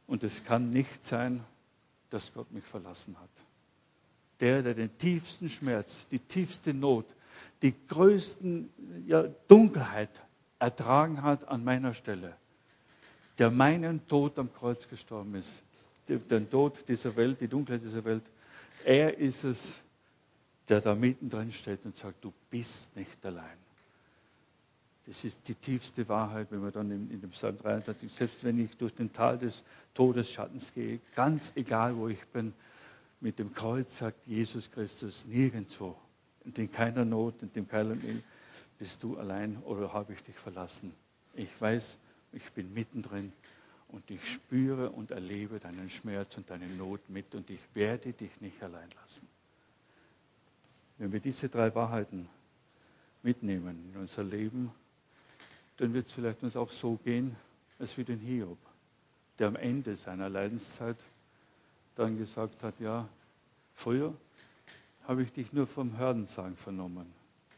Und 0.07 0.25
es 0.25 0.45
kann 0.45 0.71
nicht 0.71 1.05
sein, 1.05 1.45
dass 2.11 2.33
Gott 2.33 2.51
mich 2.51 2.65
verlassen 2.65 3.17
hat. 3.21 3.31
Der, 4.41 4.63
der 4.63 4.75
den 4.75 4.97
tiefsten 4.97 5.49
Schmerz, 5.49 6.07
die 6.09 6.19
tiefste 6.19 6.73
Not, 6.73 7.07
die 7.63 7.75
größten 7.89 8.71
ja, 9.07 9.25
Dunkelheit 9.49 10.11
ertragen 10.59 11.23
hat 11.23 11.49
an 11.49 11.65
meiner 11.65 11.95
Stelle, 11.95 12.37
der 13.39 13.51
meinen 13.51 14.07
Tod 14.07 14.39
am 14.39 14.53
Kreuz 14.53 14.89
gestorben 14.89 15.35
ist, 15.35 15.63
den 16.09 16.51
Tod 16.51 16.89
dieser 16.89 17.17
Welt, 17.17 17.41
die 17.41 17.49
Dunkelheit 17.49 17.83
dieser 17.83 18.05
Welt, 18.05 18.25
er 18.85 19.19
ist 19.19 19.45
es, 19.45 19.81
der 20.69 20.81
da 20.81 20.95
mittendrin 20.95 21.53
steht 21.53 21.85
und 21.85 21.97
sagt, 21.97 22.25
du 22.25 22.33
bist 22.51 22.95
nicht 22.97 23.25
allein. 23.25 23.59
Das 25.07 25.25
ist 25.25 25.49
die 25.49 25.55
tiefste 25.55 26.09
Wahrheit, 26.09 26.49
wenn 26.51 26.63
wir 26.63 26.71
dann 26.71 26.91
in, 26.91 27.11
in 27.11 27.21
dem 27.21 27.31
Psalm 27.31 27.57
23, 27.57 28.13
selbst 28.13 28.45
wenn 28.45 28.63
ich 28.63 28.77
durch 28.77 28.95
den 28.95 29.13
Tal 29.13 29.39
des 29.39 29.65
Todesschattens 29.95 30.73
gehe, 30.73 31.01
ganz 31.15 31.53
egal 31.57 31.97
wo 31.97 32.09
ich 32.09 32.25
bin, 32.27 32.53
mit 33.21 33.39
dem 33.39 33.53
Kreuz 33.53 33.99
sagt 33.99 34.27
Jesus 34.27 34.71
Christus 34.71 35.27
nirgendwo 35.27 35.97
in 36.45 36.55
dem 36.55 36.71
keiner 36.71 37.05
Not, 37.05 37.43
in 37.43 37.53
dem 37.53 37.69
keiner 37.69 37.95
Mehl, 37.95 38.23
bist 38.79 39.03
du 39.03 39.19
allein 39.19 39.59
oder 39.65 39.93
habe 39.93 40.13
ich 40.13 40.23
dich 40.23 40.37
verlassen. 40.37 40.93
Ich 41.35 41.61
weiß, 41.61 41.99
ich 42.33 42.51
bin 42.53 42.73
mittendrin 42.73 43.33
und 43.89 44.11
ich 44.11 44.27
spüre 44.29 44.91
und 44.91 45.11
erlebe 45.11 45.59
deinen 45.59 45.91
Schmerz 45.91 46.37
und 46.37 46.49
deine 46.51 46.67
Not 46.67 47.09
mit 47.09 47.35
und 47.35 47.51
ich 47.51 47.61
werde 47.75 48.13
dich 48.13 48.41
nicht 48.41 48.63
allein 48.63 48.89
lassen. 49.03 49.29
Wenn 50.99 51.13
wir 51.13 51.21
diese 51.21 51.49
drei 51.49 51.75
Wahrheiten 51.75 52.29
mitnehmen 53.23 53.91
in 53.93 54.01
unser 54.01 54.25
Leben, 54.25 54.71
dann 55.77 55.93
wird 55.95 56.07
es 56.07 56.13
vielleicht 56.13 56.43
uns 56.43 56.57
auch 56.57 56.71
so 56.71 56.97
gehen, 56.97 57.37
als 57.79 57.97
wie 57.97 58.05
den 58.05 58.19
Hiob, 58.19 58.59
der 59.39 59.49
am 59.49 59.57
Ende 59.57 59.97
seiner 59.97 60.29
Leidenszeit 60.29 60.99
dann 61.97 62.19
gesagt 62.19 62.63
hat, 62.63 62.79
ja, 62.81 63.09
früher 63.75 64.15
habe 65.07 65.23
ich 65.23 65.33
dich 65.33 65.53
nur 65.53 65.67
vom 65.67 65.97
Hörensagen 65.97 66.57
vernommen. 66.57 67.07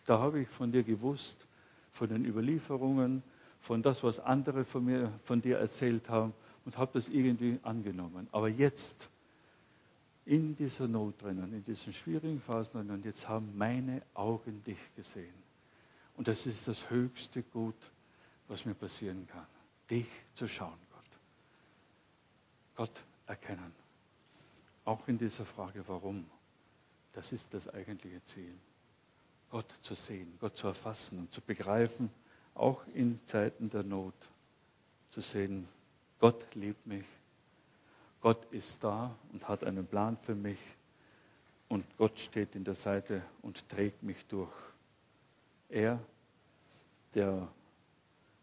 Da 0.06 0.18
habe 0.18 0.40
ich 0.40 0.48
von 0.48 0.72
dir 0.72 0.82
gewusst, 0.82 1.46
von 1.90 2.08
den 2.08 2.24
Überlieferungen, 2.24 3.22
von 3.60 3.82
das, 3.82 4.02
was 4.02 4.18
andere 4.18 4.64
von 4.64 4.84
mir, 4.84 5.12
von 5.22 5.40
dir 5.40 5.58
erzählt 5.58 6.08
haben 6.08 6.34
und 6.64 6.78
habe 6.78 6.92
das 6.94 7.08
irgendwie 7.08 7.58
angenommen. 7.62 8.28
Aber 8.32 8.48
jetzt 8.48 9.10
in 10.24 10.54
dieser 10.54 10.88
Not 10.88 11.20
drinnen, 11.22 11.52
in 11.52 11.64
diesen 11.64 11.92
schwierigen 11.92 12.40
Phasen 12.40 12.72
drinnen. 12.72 12.90
Und 12.90 13.04
jetzt 13.04 13.28
haben 13.28 13.56
meine 13.56 14.02
Augen 14.14 14.62
dich 14.64 14.78
gesehen. 14.94 15.34
Und 16.16 16.28
das 16.28 16.46
ist 16.46 16.68
das 16.68 16.90
höchste 16.90 17.42
Gut, 17.42 17.74
was 18.48 18.64
mir 18.64 18.74
passieren 18.74 19.26
kann. 19.26 19.46
Dich 19.90 20.06
zu 20.34 20.46
schauen, 20.46 20.78
Gott. 20.90 21.18
Gott 22.76 23.02
erkennen. 23.26 23.72
Auch 24.84 25.06
in 25.08 25.18
dieser 25.18 25.44
Frage, 25.44 25.82
warum. 25.86 26.24
Das 27.12 27.32
ist 27.32 27.52
das 27.54 27.68
eigentliche 27.68 28.22
Ziel. 28.24 28.54
Gott 29.50 29.70
zu 29.82 29.94
sehen, 29.94 30.36
Gott 30.40 30.56
zu 30.56 30.66
erfassen 30.66 31.18
und 31.18 31.32
zu 31.32 31.42
begreifen, 31.42 32.10
auch 32.54 32.82
in 32.94 33.20
Zeiten 33.26 33.68
der 33.68 33.82
Not. 33.82 34.14
Zu 35.10 35.20
sehen, 35.20 35.68
Gott 36.18 36.54
liebt 36.54 36.86
mich, 36.86 37.04
Gott 38.22 38.46
ist 38.52 38.82
da 38.82 39.14
und 39.32 39.46
hat 39.48 39.64
einen 39.64 39.86
Plan 39.86 40.16
für 40.16 40.34
mich 40.34 40.58
und 41.68 41.84
Gott 41.98 42.18
steht 42.18 42.54
in 42.54 42.64
der 42.64 42.74
Seite 42.74 43.22
und 43.42 43.68
trägt 43.68 44.02
mich 44.02 44.24
durch. 44.26 44.52
Er, 45.68 45.98
der 47.14 47.48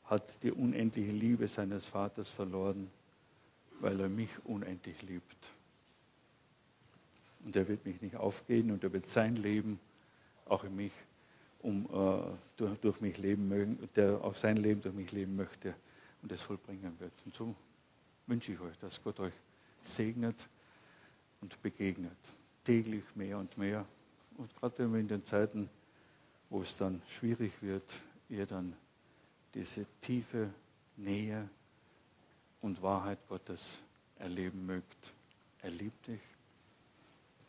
hat 0.06 0.44
die 0.44 0.52
unendliche 0.52 1.12
Liebe 1.12 1.48
seines 1.48 1.86
Vaters 1.86 2.28
verloren, 2.28 2.90
weil 3.80 4.00
er 4.00 4.10
mich 4.10 4.30
unendlich 4.46 5.02
liebt. 5.04 5.52
Und 7.44 7.56
er 7.56 7.68
wird 7.68 7.86
mich 7.86 8.02
nicht 8.02 8.16
aufgehen 8.16 8.72
und 8.72 8.84
er 8.84 8.92
wird 8.92 9.08
sein 9.08 9.36
Leben 9.36 9.80
auch 10.46 10.64
in 10.64 10.76
mich, 10.76 10.92
um, 11.62 11.86
äh, 11.86 12.32
durch, 12.58 12.78
durch, 12.80 13.02
mich 13.02 13.18
leben 13.18 13.48
mögen, 13.48 13.90
der 13.96 14.24
auch 14.24 14.36
sein 14.36 14.58
Leben 14.58 14.82
durch 14.82 14.96
mich 14.96 15.12
leben 15.12 15.36
möchte 15.36 15.74
und 16.22 16.32
es 16.32 16.42
vollbringen 16.42 17.00
wird. 17.00 17.14
Und 17.26 17.34
so 17.34 17.56
wünsche 18.28 18.54
ich 18.54 18.60
euch, 18.60 18.78
dass 18.80 19.02
Gott 19.04 19.20
euch 19.20 19.34
segnet 19.82 20.48
und 21.42 21.62
begegnet. 21.62 22.18
Täglich 22.64 23.04
mehr 23.16 23.38
und 23.38 23.58
mehr. 23.58 23.86
Und 24.38 24.54
gerade 24.56 24.84
in 24.84 25.08
den 25.08 25.24
Zeiten, 25.24 25.70
wo 26.50 26.62
es 26.62 26.76
dann 26.78 27.02
schwierig 27.08 27.52
wird, 27.62 27.84
ihr 28.30 28.46
dann 28.46 28.76
diese 29.54 29.86
tiefe 30.02 30.50
Nähe 30.98 31.50
und 32.62 32.82
Wahrheit 32.82 33.20
Gottes 33.28 33.82
erleben 34.18 34.66
mögt. 34.66 35.14
Er 35.62 35.72
liebt 35.72 36.08
dich. 36.08 36.22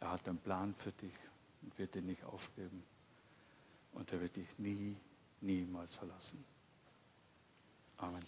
Er 0.01 0.11
hat 0.11 0.29
einen 0.29 0.39
Plan 0.39 0.75
für 0.75 0.93
dich 0.93 1.15
und 1.63 1.79
wird 1.79 1.95
dich 1.95 2.03
nicht 2.03 2.25
aufgeben. 2.25 2.83
Und 3.93 4.11
er 4.13 4.21
wird 4.21 4.37
dich 4.37 4.59
nie, 4.59 4.97
niemals 5.41 5.95
verlassen. 5.95 6.43
Amen. 7.99 8.25